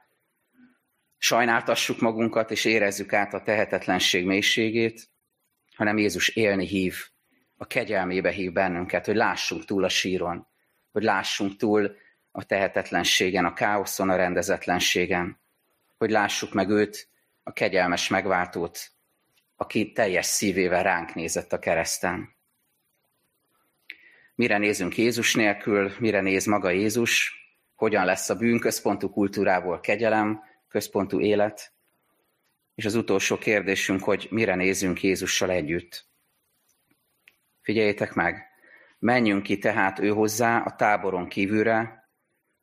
sajnáltassuk 1.18 2.00
magunkat, 2.00 2.52
és 2.52 2.66
érezzük 2.66 3.14
át 3.14 3.34
a 3.34 3.42
tehetetlenség 3.42 4.26
mélységét, 4.26 5.10
hanem 5.76 5.98
Jézus 5.98 6.28
élni 6.28 6.66
hív, 6.66 6.96
a 7.58 7.68
kegyelmébe 7.68 8.30
hív 8.30 8.52
bennünket, 8.52 9.06
hogy 9.06 9.16
lássunk 9.16 9.66
túl 9.66 9.84
a 9.84 9.90
síron, 9.90 10.48
hogy 10.92 11.04
lássunk 11.04 11.56
túl 11.56 11.96
a 12.32 12.44
tehetetlenségen, 12.44 13.46
a 13.46 13.54
káoszon, 13.54 14.10
a 14.10 14.16
rendezetlenségen, 14.16 15.40
hogy 15.98 16.10
lássuk 16.10 16.54
meg 16.54 16.70
őt, 16.70 17.10
a 17.44 17.52
kegyelmes 17.52 18.08
megváltót, 18.08 18.80
aki 19.56 19.92
teljes 19.92 20.26
szívével 20.26 20.84
ránk 20.84 21.14
nézett 21.14 21.54
a 21.54 21.60
kereszten. 21.60 22.37
Mire 24.38 24.58
nézünk 24.58 24.98
Jézus 24.98 25.36
nélkül, 25.36 25.92
mire 26.00 26.22
néz 26.22 26.46
maga 26.46 26.70
Jézus, 26.70 27.34
hogyan 27.76 28.06
lesz 28.06 28.30
a 28.30 28.36
bűnközpontú 28.36 29.10
kultúrából 29.10 29.80
kegyelem, 29.80 30.42
központú 30.68 31.20
élet, 31.20 31.74
és 32.76 32.86
az 32.86 32.96
utolsó 32.96 33.38
kérdésünk, 33.38 34.04
hogy 34.04 34.28
mire 34.30 34.56
nézünk 34.56 35.04
Jézussal 35.04 35.50
együtt. 35.50 36.06
Figyeljétek 37.62 38.14
meg, 38.14 38.46
menjünk 39.00 39.44
ki 39.44 39.58
tehát 39.58 40.00
ő 40.00 40.10
hozzá 40.10 40.58
a 40.58 40.76
táboron 40.76 41.28
kívülre, 41.28 42.10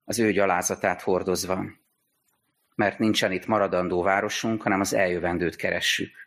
az 0.04 0.18
ő 0.18 0.32
gyalázatát 0.32 1.02
hordozva. 1.02 1.64
Mert 2.74 2.98
nincsen 2.98 3.32
itt 3.32 3.46
maradandó 3.46 4.02
városunk, 4.02 4.62
hanem 4.62 4.80
az 4.80 4.92
eljövendőt 4.92 5.56
keressük. 5.56 6.23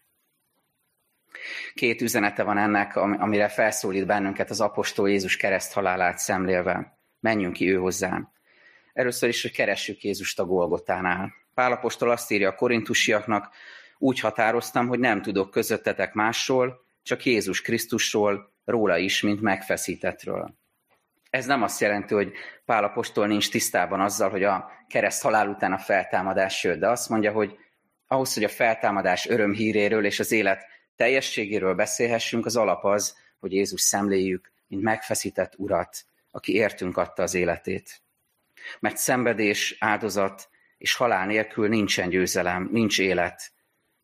Két 1.73 2.01
üzenete 2.01 2.43
van 2.43 2.57
ennek, 2.57 2.95
amire 2.95 3.47
felszólít 3.47 4.05
bennünket 4.05 4.49
az 4.49 4.61
apostol 4.61 5.09
Jézus 5.09 5.37
kereszt 5.37 5.73
halálát 5.73 6.17
szemlélve. 6.17 6.97
Menjünk 7.19 7.53
ki 7.53 7.71
ő 7.71 7.75
hozzá. 7.75 8.31
Először 8.93 9.29
is, 9.29 9.41
hogy 9.41 9.51
keressük 9.51 10.01
Jézust 10.01 10.39
a 10.39 10.45
Golgotánál. 10.45 11.33
Pálapostól 11.53 12.11
azt 12.11 12.31
írja 12.31 12.49
a 12.49 12.55
korintusiaknak, 12.55 13.49
úgy 13.97 14.19
határoztam, 14.19 14.87
hogy 14.87 14.99
nem 14.99 15.21
tudok 15.21 15.51
közöttetek 15.51 16.13
másról, 16.13 16.85
csak 17.03 17.25
Jézus 17.25 17.61
Krisztusról, 17.61 18.53
róla 18.65 18.97
is, 18.97 19.21
mint 19.21 19.41
megfeszítetről. 19.41 20.55
Ez 21.29 21.45
nem 21.45 21.63
azt 21.63 21.81
jelenti, 21.81 22.13
hogy 22.13 22.31
Pálapostól 22.65 23.27
nincs 23.27 23.51
tisztában 23.51 23.99
azzal, 23.99 24.29
hogy 24.29 24.43
a 24.43 24.71
kereszt 24.87 25.21
halál 25.21 25.47
után 25.47 25.73
a 25.73 25.77
feltámadás 25.77 26.63
jött, 26.63 26.79
de 26.79 26.89
azt 26.89 27.09
mondja, 27.09 27.31
hogy 27.31 27.57
ahhoz, 28.07 28.33
hogy 28.33 28.43
a 28.43 28.49
feltámadás 28.49 29.27
örömhíréről 29.27 30.05
és 30.05 30.19
az 30.19 30.31
élet 30.31 30.65
teljességéről 30.97 31.73
beszélhessünk, 31.73 32.45
az 32.45 32.55
alap 32.55 32.86
az, 32.86 33.15
hogy 33.39 33.51
Jézus 33.51 33.81
szemléljük, 33.81 34.51
mint 34.67 34.81
megfeszített 34.81 35.53
urat, 35.57 36.05
aki 36.31 36.53
értünk 36.53 36.97
adta 36.97 37.23
az 37.23 37.33
életét. 37.33 38.01
Mert 38.79 38.97
szenvedés, 38.97 39.75
áldozat 39.79 40.49
és 40.77 40.95
halál 40.95 41.25
nélkül 41.25 41.67
nincsen 41.67 42.10
győzelem, 42.10 42.69
nincs 42.71 42.99
élet, 42.99 43.51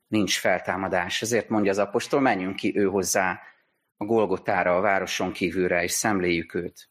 nincs 0.07 0.39
feltámadás. 0.39 1.21
Ezért 1.21 1.49
mondja 1.49 1.71
az 1.71 1.77
apostol, 1.77 2.19
menjünk 2.19 2.55
ki 2.55 2.77
ő 2.77 2.85
hozzá 2.85 3.41
a 3.97 4.05
Golgotára, 4.05 4.77
a 4.77 4.81
városon 4.81 5.31
kívülre, 5.31 5.83
és 5.83 5.91
szemléljük 5.91 6.53
őt. 6.53 6.89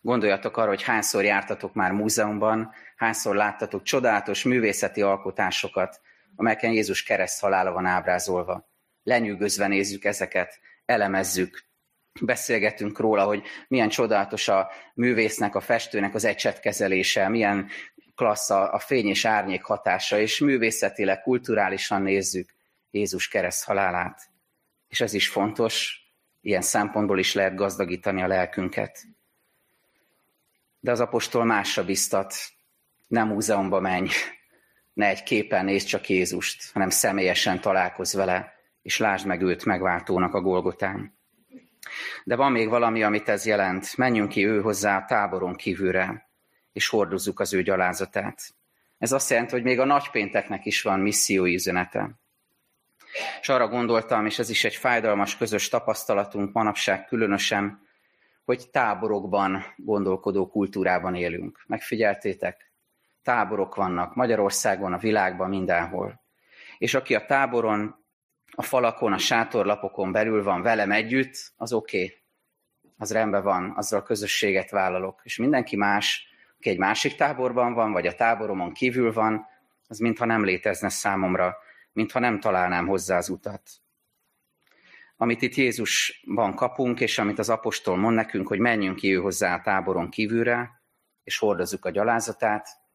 Gondoljatok 0.00 0.56
arra, 0.56 0.68
hogy 0.68 0.82
hányszor 0.82 1.24
jártatok 1.24 1.74
már 1.74 1.92
múzeumban, 1.92 2.72
hányszor 2.96 3.34
láttatok 3.34 3.82
csodálatos 3.82 4.44
művészeti 4.44 5.02
alkotásokat, 5.02 6.00
amelyeken 6.38 6.72
Jézus 6.72 7.02
kereszt 7.02 7.40
halála 7.40 7.72
van 7.72 7.86
ábrázolva. 7.86 8.68
Lenyűgözve 9.02 9.66
nézzük 9.66 10.04
ezeket, 10.04 10.60
elemezzük, 10.84 11.64
beszélgetünk 12.20 12.98
róla, 12.98 13.24
hogy 13.24 13.42
milyen 13.68 13.88
csodálatos 13.88 14.48
a 14.48 14.70
művésznek, 14.94 15.54
a 15.54 15.60
festőnek 15.60 16.14
az 16.14 16.24
ecsetkezelése, 16.24 17.28
milyen 17.28 17.68
klassz 18.14 18.50
a 18.50 18.78
fény 18.78 19.06
és 19.06 19.24
árnyék 19.24 19.62
hatása, 19.62 20.18
és 20.18 20.38
művészetileg, 20.38 21.22
kulturálisan 21.22 22.02
nézzük 22.02 22.54
Jézus 22.90 23.28
kereszt 23.28 23.64
halálát. 23.64 24.20
És 24.88 25.00
ez 25.00 25.14
is 25.14 25.28
fontos, 25.28 26.00
ilyen 26.40 26.62
szempontból 26.62 27.18
is 27.18 27.34
lehet 27.34 27.54
gazdagítani 27.54 28.22
a 28.22 28.26
lelkünket. 28.26 29.02
De 30.80 30.90
az 30.90 31.00
apostol 31.00 31.44
másra 31.44 31.84
biztat, 31.84 32.34
nem 33.06 33.28
múzeumba 33.28 33.80
menj, 33.80 34.08
ne 34.98 35.06
egy 35.06 35.22
képen 35.22 35.64
nézd 35.64 35.86
csak 35.86 36.08
Jézust, 36.08 36.72
hanem 36.72 36.90
személyesen 36.90 37.60
találkozz 37.60 38.14
vele, 38.14 38.52
és 38.82 38.98
lásd 38.98 39.26
meg 39.26 39.42
őt 39.42 39.64
megváltónak 39.64 40.34
a 40.34 40.40
Golgotán. 40.40 41.18
De 42.24 42.36
van 42.36 42.52
még 42.52 42.68
valami, 42.68 43.02
amit 43.02 43.28
ez 43.28 43.46
jelent. 43.46 43.96
Menjünk 43.96 44.28
ki 44.28 44.46
ő 44.46 44.60
hozzá 44.60 44.96
a 44.96 45.04
táboron 45.04 45.54
kívülre, 45.54 46.30
és 46.72 46.88
hordozzuk 46.88 47.40
az 47.40 47.54
ő 47.54 47.62
gyalázatát. 47.62 48.54
Ez 48.98 49.12
azt 49.12 49.30
jelenti, 49.30 49.52
hogy 49.52 49.62
még 49.62 49.80
a 49.80 49.84
nagypénteknek 49.84 50.66
is 50.66 50.82
van 50.82 51.00
missziói 51.00 51.54
üzenete. 51.54 52.10
És 53.40 53.48
arra 53.48 53.68
gondoltam, 53.68 54.26
és 54.26 54.38
ez 54.38 54.50
is 54.50 54.64
egy 54.64 54.76
fájdalmas 54.76 55.36
közös 55.36 55.68
tapasztalatunk 55.68 56.52
manapság 56.52 57.04
különösen, 57.04 57.86
hogy 58.44 58.70
táborokban 58.70 59.64
gondolkodó 59.76 60.48
kultúrában 60.48 61.14
élünk. 61.14 61.64
Megfigyeltétek? 61.66 62.67
Táborok 63.28 63.74
vannak 63.74 64.14
Magyarországon, 64.14 64.92
a 64.92 64.98
világban, 64.98 65.48
mindenhol. 65.48 66.20
És 66.78 66.94
aki 66.94 67.14
a 67.14 67.24
táboron, 67.24 68.04
a 68.50 68.62
falakon, 68.62 69.12
a 69.12 69.18
sátorlapokon 69.18 70.12
belül 70.12 70.42
van 70.42 70.62
velem 70.62 70.92
együtt, 70.92 71.52
az 71.56 71.72
oké. 71.72 72.04
Okay. 72.04 72.16
Az 72.96 73.12
rendben 73.12 73.42
van, 73.42 73.72
azzal 73.76 74.02
közösséget 74.02 74.70
vállalok. 74.70 75.20
És 75.22 75.36
mindenki 75.36 75.76
más, 75.76 76.28
aki 76.58 76.68
egy 76.68 76.78
másik 76.78 77.14
táborban 77.14 77.72
van, 77.72 77.92
vagy 77.92 78.06
a 78.06 78.14
táboromon 78.14 78.72
kívül 78.72 79.12
van, 79.12 79.46
az 79.88 79.98
mintha 79.98 80.24
nem 80.24 80.44
létezne 80.44 80.88
számomra, 80.88 81.56
mintha 81.92 82.18
nem 82.18 82.40
találnám 82.40 82.86
hozzá 82.86 83.16
az 83.16 83.28
utat. 83.28 83.62
Amit 85.16 85.42
itt 85.42 85.54
Jézusban 85.54 86.54
kapunk, 86.54 87.00
és 87.00 87.18
amit 87.18 87.38
az 87.38 87.48
apostol 87.48 87.96
mond 87.96 88.14
nekünk, 88.14 88.48
hogy 88.48 88.58
menjünk 88.58 88.96
ki 88.96 89.14
ő 89.14 89.18
hozzá 89.18 89.54
a 89.54 89.60
táboron 89.60 90.10
kívülre, 90.10 90.82
és 91.24 91.38
hordozzuk 91.38 91.84
a 91.84 91.90
gyalázatát, 91.90 92.86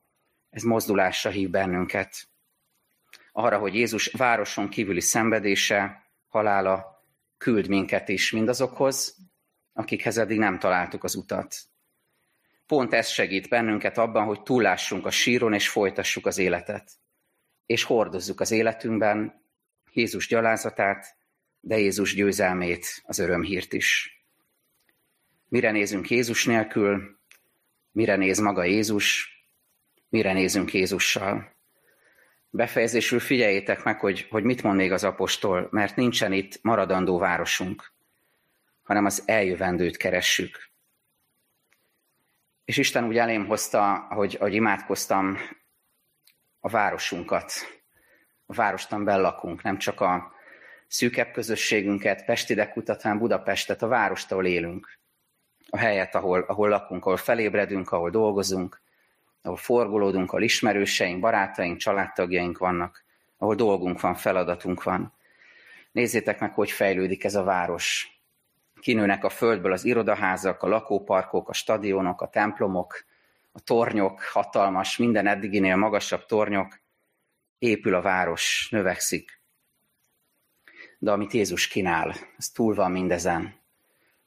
ez 0.54 0.64
mozdulásra 0.64 1.30
hív 1.30 1.50
bennünket. 1.50 2.28
Arra, 3.32 3.58
hogy 3.58 3.76
Jézus 3.76 4.08
városon 4.08 4.70
kívüli 4.70 5.02
szenvedése, 5.02 6.04
halála 6.28 7.04
küld 7.38 7.68
minket 7.68 8.10
is 8.10 8.32
mindazokhoz, 8.32 9.18
akikhez 9.74 10.18
eddig 10.18 10.38
nem 10.38 10.60
találtuk 10.60 11.04
az 11.04 11.16
utat. 11.16 11.56
Pont 12.68 12.94
ez 12.94 13.08
segít 13.08 13.50
bennünket 13.50 13.98
abban, 13.98 14.26
hogy 14.26 14.42
túlássunk 14.44 15.06
a 15.06 15.12
síron 15.12 15.54
és 15.54 15.70
folytassuk 15.70 16.26
az 16.26 16.38
életet. 16.38 16.92
És 17.66 17.84
hordozzuk 17.84 18.40
az 18.40 18.52
életünkben 18.52 19.42
Jézus 19.92 20.28
gyalázatát, 20.28 21.16
de 21.60 21.78
Jézus 21.78 22.14
győzelmét, 22.14 23.02
az 23.04 23.20
örömhírt 23.20 23.74
is. 23.74 24.18
Mire 25.48 25.72
nézünk 25.72 26.10
Jézus 26.10 26.46
nélkül, 26.46 27.20
mire 27.92 28.16
néz 28.16 28.40
maga 28.40 28.64
Jézus, 28.64 29.33
mire 30.14 30.34
nézünk 30.34 30.74
Jézussal. 30.74 31.52
Befejezésül 32.50 33.20
figyeljétek 33.20 33.84
meg, 33.84 34.00
hogy, 34.00 34.28
hogy 34.30 34.44
mit 34.44 34.64
mond 34.64 34.78
még 34.78 34.92
az 34.92 35.04
apostol, 35.04 35.68
mert 35.72 35.96
nincsen 35.96 36.32
itt 36.32 36.60
maradandó 36.62 37.18
városunk, 37.18 37.92
hanem 38.84 39.06
az 39.06 39.24
eljövendőt 39.26 39.98
keressük. 39.98 40.72
És 42.66 42.78
Isten 42.78 43.04
úgy 43.04 43.18
elém 43.18 43.46
hozta, 43.46 44.08
hogy, 44.10 44.36
hogy 44.36 44.54
imádkoztam 44.54 45.38
a 46.60 46.70
városunkat, 46.70 47.54
a 48.46 48.54
várostan 48.54 49.04
lakunk, 49.04 49.64
nem 49.64 49.78
csak 49.78 50.02
a 50.02 50.32
szűkebb 50.88 51.32
közösségünket, 51.32 52.26
Pesti 52.26 52.54
Dekutatván 52.54 53.18
Budapestet, 53.18 53.82
a 53.82 53.88
várost, 53.88 54.32
ahol 54.32 54.46
élünk, 54.46 55.00
a 55.70 55.78
helyet, 55.78 56.16
ahol, 56.16 56.42
ahol 56.42 56.70
lakunk, 56.70 57.06
ahol 57.06 57.18
felébredünk, 57.18 57.92
ahol 57.92 58.10
dolgozunk, 58.10 58.83
ahol 59.44 59.58
forgolódunk, 59.58 60.30
ahol 60.30 60.44
ismerőseink, 60.44 61.20
barátaink, 61.20 61.78
családtagjaink 61.78 62.58
vannak, 62.58 63.04
ahol 63.38 63.56
dolgunk 63.56 64.02
van, 64.02 64.16
feladatunk 64.16 64.84
van. 64.84 65.14
Nézzétek 65.92 66.40
meg, 66.40 66.54
hogy 66.54 66.72
fejlődik 66.72 67.24
ez 67.24 67.36
a 67.36 67.44
város. 67.44 68.08
Kinőnek 68.80 69.24
a 69.24 69.30
földből 69.30 69.72
az 69.72 69.86
irodaházak, 69.86 70.64
a 70.64 70.68
lakóparkok, 70.68 71.50
a 71.50 71.54
stadionok, 71.54 72.22
a 72.22 72.28
templomok, 72.30 73.06
a 73.52 73.60
tornyok, 73.60 74.22
hatalmas, 74.22 74.98
minden 74.98 75.28
eddiginél 75.28 75.76
magasabb 75.76 76.26
tornyok. 76.26 76.80
Épül 77.60 77.96
a 77.96 78.02
város, 78.02 78.68
növekszik. 78.72 79.42
De 81.00 81.12
amit 81.12 81.32
Jézus 81.32 81.68
kínál, 81.68 82.16
az 82.38 82.50
túl 82.50 82.76
van 82.76 82.92
mindezen. 82.92 83.62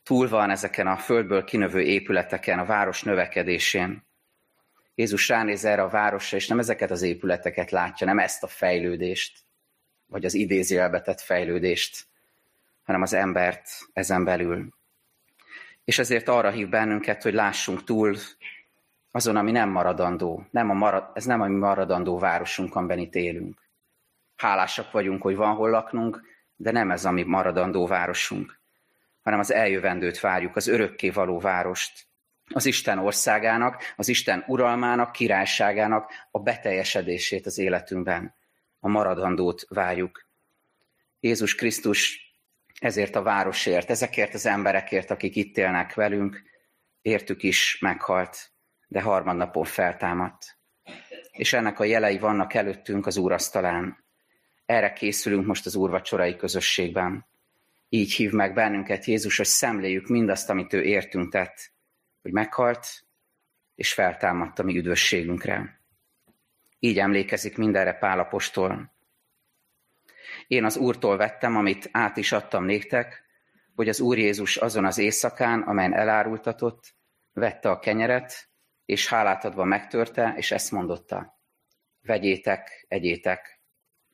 Túl 0.02 0.29
van 0.29 0.50
ezeken 0.50 0.87
a 0.87 0.96
földből 0.96 1.44
kinövő 1.44 1.81
épületeken, 1.81 2.59
a 2.59 2.64
város 2.64 3.02
növekedésén. 3.02 4.05
Jézus 4.96 5.28
ránéz 5.28 5.64
erre 5.64 5.82
a 5.82 5.88
városra, 5.88 6.37
és 6.37 6.48
nem 6.48 6.59
ezeket 6.59 6.90
az 6.90 7.02
épületeket 7.02 7.70
látja, 7.70 8.06
nem 8.06 8.18
ezt 8.18 8.42
a 8.42 8.46
fejlődést, 8.46 9.38
vagy 10.06 10.24
az 10.24 10.35
idézőjelbetett 10.35 11.20
fejlődést, 11.20 12.06
hanem 12.85 13.02
az 13.02 13.12
embert 13.12 13.68
ezen 13.92 14.24
belül. 14.24 14.68
És 15.85 15.98
ezért 15.98 16.28
arra 16.28 16.50
hív 16.50 16.68
bennünket, 16.68 17.22
hogy 17.22 17.35
lássunk 17.35 17.85
túl 17.85 18.16
azon, 19.11 19.37
ami 19.37 19.50
nem 19.50 19.68
maradandó. 19.68 20.46
Nem 20.50 20.70
a 20.70 20.74
marad, 20.74 21.11
ez 21.14 21.24
nem 21.24 21.40
a 21.40 21.46
mi 21.46 21.56
maradandó 21.56 22.18
városunk, 22.18 22.74
amiben 22.74 22.98
itt 22.98 23.14
élünk. 23.14 23.61
Hálásak 24.37 24.90
vagyunk, 24.90 25.22
hogy 25.22 25.37
van 25.37 25.54
hol 25.54 25.70
laknunk, 25.70 26.22
de 26.56 26.70
nem 26.70 26.90
ez 26.90 27.04
a 27.04 27.11
mi 27.11 27.22
maradandó 27.22 27.87
városunk, 27.87 28.61
hanem 29.22 29.38
az 29.38 29.52
eljövendőt 29.52 30.20
várjuk, 30.20 30.56
az 30.56 30.66
örökké 30.66 31.11
való 31.11 31.38
várost, 31.38 32.06
az 32.52 32.66
Isten 32.66 32.98
országának, 32.98 33.82
az 33.96 34.09
Isten 34.09 34.44
uralmának, 34.46 35.12
királyságának 35.12 36.11
a 36.30 36.38
beteljesedését 36.38 37.46
az 37.46 37.59
életünkben. 37.59 38.35
A 38.80 38.88
maradandót 38.88 39.64
várjuk. 39.68 40.28
Jézus 41.20 41.54
Krisztus 41.54 42.26
ezért 42.78 43.14
a 43.16 43.22
városért, 43.22 43.90
ezekért 43.90 44.35
az 44.35 44.46
emberekért, 44.46 45.11
akik 45.11 45.37
itt 45.37 45.56
élnek 45.56 45.94
velünk, 45.94 46.42
értük 47.02 47.42
is 47.42 47.78
meghalt, 47.80 48.50
de 48.88 49.00
harmadnapon 49.00 49.64
feltámadt. 49.64 50.59
És 51.30 51.52
ennek 51.52 51.78
a 51.78 51.85
jelei 51.85 52.18
vannak 52.18 52.54
előttünk 52.54 53.06
az 53.06 53.16
úrasztalán. 53.16 54.04
Erre 54.66 54.92
készülünk 54.92 55.46
most 55.46 55.66
az 55.66 55.74
úrvacsorai 55.74 56.37
közösségben. 56.37 57.26
Így 57.88 58.12
hív 58.12 58.32
meg 58.32 58.54
bennünket 58.54 59.04
Jézus, 59.04 59.37
hogy 59.37 59.46
szemléljük 59.46 60.09
mindazt, 60.09 60.50
amit 60.50 60.72
ő 60.72 60.82
értünk 60.82 61.32
tett, 61.32 61.72
hogy 62.26 62.34
meghalt, 62.34 63.04
és 63.74 63.92
feltámadt 63.92 64.58
a 64.58 64.62
mi 64.62 64.76
üdvösségünkre. 64.76 65.80
Így 66.78 66.98
emlékezik 66.98 67.56
mindenre 67.56 67.92
Pálapostól. 67.92 68.94
Én 70.46 70.64
az 70.64 70.76
Úrtól 70.76 71.16
vettem, 71.16 71.56
amit 71.56 71.88
át 71.92 72.16
is 72.16 72.32
adtam 72.32 72.64
néktek, 72.64 73.24
hogy 73.74 73.88
az 73.88 74.00
Úr 74.00 74.18
Jézus 74.18 74.56
azon 74.56 74.84
az 74.84 74.98
éjszakán, 74.98 75.62
amelyen 75.62 75.94
elárultatott, 75.94 76.94
vette 77.32 77.70
a 77.70 77.78
kenyeret, 77.78 78.48
és 78.84 79.08
hálát 79.08 79.44
adva 79.44 79.64
megtörte, 79.64 80.34
és 80.36 80.50
ezt 80.50 80.70
mondotta. 80.70 81.40
Vegyétek, 82.02 82.84
egyétek, 82.88 83.60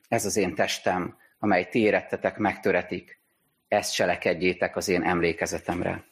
ez 0.07 0.25
az 0.25 0.35
én 0.35 0.55
testem, 0.55 1.17
amely 1.39 1.69
ti 1.69 1.79
érettetek, 1.79 2.37
megtöretik, 2.37 3.21
ezt 3.67 3.93
cselekedjétek 3.93 4.75
az 4.75 4.87
én 4.87 5.03
emlékezetemre. 5.03 6.11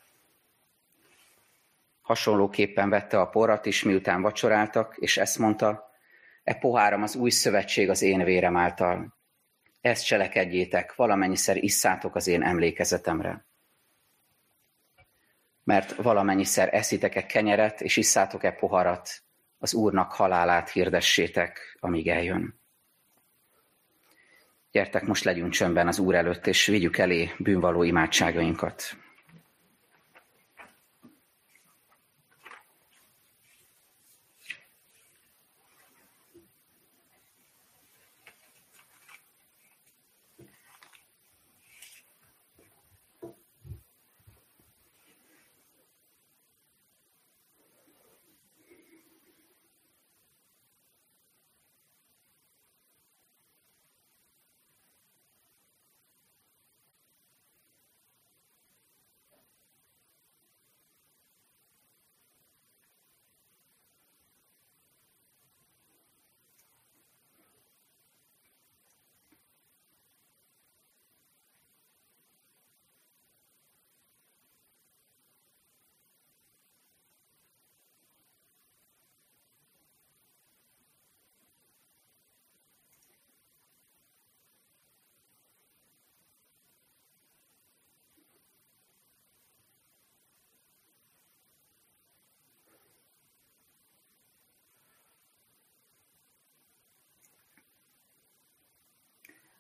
Hasonlóképpen 2.12 2.90
vette 2.90 3.20
a 3.20 3.30
porrat 3.30 3.66
is, 3.66 3.84
miután 3.84 4.22
vacsoráltak, 4.22 4.96
és 4.98 5.18
ezt 5.18 5.38
mondta, 5.38 5.92
e 6.44 6.54
poháram 6.54 7.04
az 7.04 7.16
új 7.16 7.30
szövetség 7.30 7.90
az 7.90 8.02
én 8.02 8.24
vérem 8.24 8.58
által. 8.58 9.18
Ezt 9.82 10.06
cselekedjétek, 10.06 10.96
valamennyiszer 10.96 11.58
isszátok 11.58 12.16
az 12.16 12.28
én 12.28 12.44
emlékezetemre. 12.44 13.46
Mert 15.64 15.96
valamennyiszer 15.96 16.74
eszitek-e 16.74 17.26
kenyeret, 17.26 17.82
és 17.82 17.98
isszátok-e 17.98 18.52
poharat, 18.52 19.10
az 19.58 19.74
Úrnak 19.74 20.12
halálát 20.12 20.70
hirdessétek, 20.70 21.78
amíg 21.80 22.08
eljön. 22.08 22.60
Gyertek, 24.72 25.04
most 25.04 25.24
legyünk 25.24 25.52
csöndben 25.52 25.88
az 25.88 26.00
Úr 26.00 26.16
előtt, 26.16 26.48
és 26.48 26.66
vigyük 26.66 26.98
elé 26.98 27.32
bűnvaló 27.38 27.84
imádságainkat. 27.84 28.96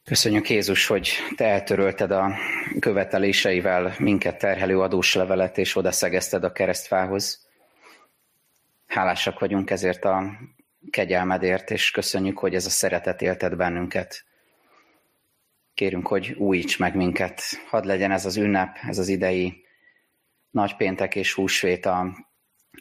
Köszönjük 0.03 0.49
Jézus, 0.49 0.87
hogy 0.87 1.11
Te 1.35 1.45
eltörölted 1.45 2.11
a 2.11 2.33
követeléseivel 2.79 3.95
minket 3.99 4.37
terhelő 4.37 4.79
adós 4.79 5.15
levelet, 5.15 5.57
és 5.57 5.75
oda 5.75 5.91
szegezted 5.91 6.43
a 6.43 6.51
keresztfához. 6.51 7.47
Hálásak 8.87 9.39
vagyunk 9.39 9.69
ezért 9.69 10.05
a 10.05 10.23
kegyelmedért, 10.89 11.71
és 11.71 11.91
köszönjük, 11.91 12.37
hogy 12.37 12.55
ez 12.55 12.65
a 12.65 12.69
szeretet 12.69 13.21
élted 13.21 13.55
bennünket. 13.55 14.23
Kérünk, 15.73 16.07
hogy 16.07 16.31
újíts 16.37 16.79
meg 16.79 16.95
minket. 16.95 17.41
Hadd 17.67 17.85
legyen 17.85 18.11
ez 18.11 18.25
az 18.25 18.37
ünnep, 18.37 18.77
ez 18.87 18.97
az 18.97 19.07
idei 19.07 19.65
nagypéntek 20.49 21.15
és 21.15 21.33
húsvét 21.33 21.85
a, 21.85 22.25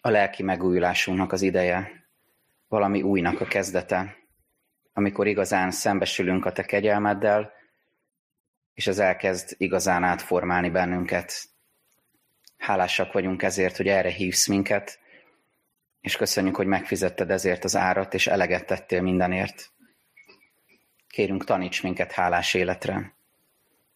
a 0.01 0.09
lelki 0.11 0.43
megújulásunknak 0.43 1.33
az 1.33 1.43
ideje, 1.43 2.09
valami 2.69 3.03
újnak 3.03 3.41
a 3.41 3.45
kezdete, 3.45 4.20
amikor 4.93 5.27
igazán 5.27 5.71
szembesülünk 5.71 6.45
a 6.45 6.53
te 6.53 6.63
kegyelmeddel, 6.63 7.53
és 8.75 8.87
ez 8.87 8.99
elkezd 8.99 9.55
igazán 9.57 10.05
átformálni 10.05 10.71
bennünket. 10.71 11.49
Hálásak 12.59 13.13
vagyunk 13.13 13.43
ezért, 13.43 13.77
hogy 13.77 13.89
erre 13.89 14.11
hívsz 14.11 14.47
minket, 14.47 14.99
és 16.01 16.17
köszönjük, 16.17 16.57
hogy 16.57 16.67
megfizetted 16.67 17.31
ezért 17.31 17.65
az 17.65 17.77
árat, 17.77 18.15
és 18.15 18.27
eleget 18.27 18.67
tettél 18.67 19.03
mindenért. 19.03 19.71
Kérünk, 21.09 21.45
taníts 21.45 21.83
minket 21.83 22.13
hálás 22.13 22.55
életre, 22.55 23.15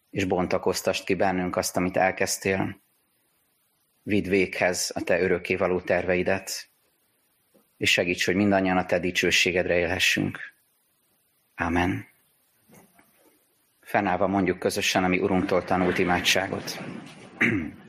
és 0.09 0.23
bontakoztast 0.23 1.05
ki 1.05 1.15
bennünk 1.15 1.55
azt, 1.55 1.77
amit 1.77 1.97
elkezdtél. 1.97 2.81
Vidd 4.01 4.29
véghez 4.29 4.91
a 4.95 5.01
te 5.01 5.19
örökkévaló 5.19 5.81
terveidet, 5.81 6.69
és 7.77 7.91
segíts, 7.91 8.25
hogy 8.25 8.35
mindannyian 8.35 8.77
a 8.77 8.85
te 8.85 8.99
dicsőségedre 8.99 9.77
élhessünk. 9.77 10.54
Amen. 11.55 12.05
Fennállva 13.81 14.27
mondjuk 14.27 14.59
közösen 14.59 15.03
a 15.03 15.07
mi 15.07 15.19
Urunktól 15.19 15.63
tanult 15.63 15.97
imádságot. 15.97 16.79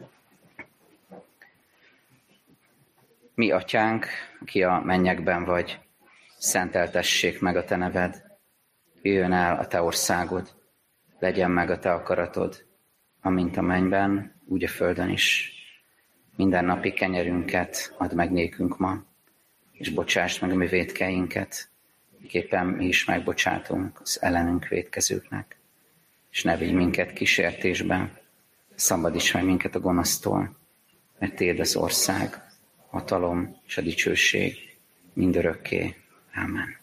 Mi, 3.35 3.51
atyánk, 3.51 4.07
aki 4.41 4.63
a 4.63 4.81
mennyekben 4.85 5.45
vagy, 5.45 5.79
szenteltessék 6.39 7.41
meg 7.41 7.57
a 7.57 7.65
te 7.65 7.77
neved, 7.77 8.23
jöjjön 9.03 9.33
el 9.33 9.59
a 9.59 9.67
te 9.67 9.83
országod, 9.83 10.55
legyen 11.19 11.51
meg 11.51 11.71
a 11.71 11.79
te 11.79 11.93
akaratod, 11.93 12.67
amint 13.21 13.57
a 13.57 13.63
mennyben, 13.63 14.41
úgy 14.45 14.65
a 14.65 14.69
földön 14.69 15.09
is. 15.09 15.53
Minden 16.37 16.65
napi 16.65 16.93
kenyerünket 16.93 17.95
add 17.99 18.15
meg 18.15 18.31
nékünk 18.31 18.79
ma, 18.79 19.05
és 19.73 19.91
bocsáss 19.91 20.39
meg 20.39 20.51
a 20.51 20.55
mi 20.55 20.67
védkeinket, 20.67 21.71
képpen 22.29 22.67
mi 22.67 22.87
is 22.87 23.05
megbocsátunk 23.05 24.01
az 24.01 24.23
ellenünk 24.23 24.69
védkezőknek, 24.69 25.57
és 26.31 26.43
ne 26.43 26.57
vigy 26.57 26.73
minket 26.73 27.13
kísértésben, 27.13 28.19
szabadíts 28.75 29.35
meg 29.35 29.45
minket 29.45 29.75
a 29.75 29.81
gonosztól, 29.81 30.57
mert 31.19 31.35
Téd 31.35 31.61
az 31.61 31.77
ország, 31.77 32.43
hatalom 32.89 33.57
és 33.67 33.77
a 33.77 33.83
dicsőség 33.83 34.77
mindörökké. 35.13 35.95
Amen. 36.35 36.77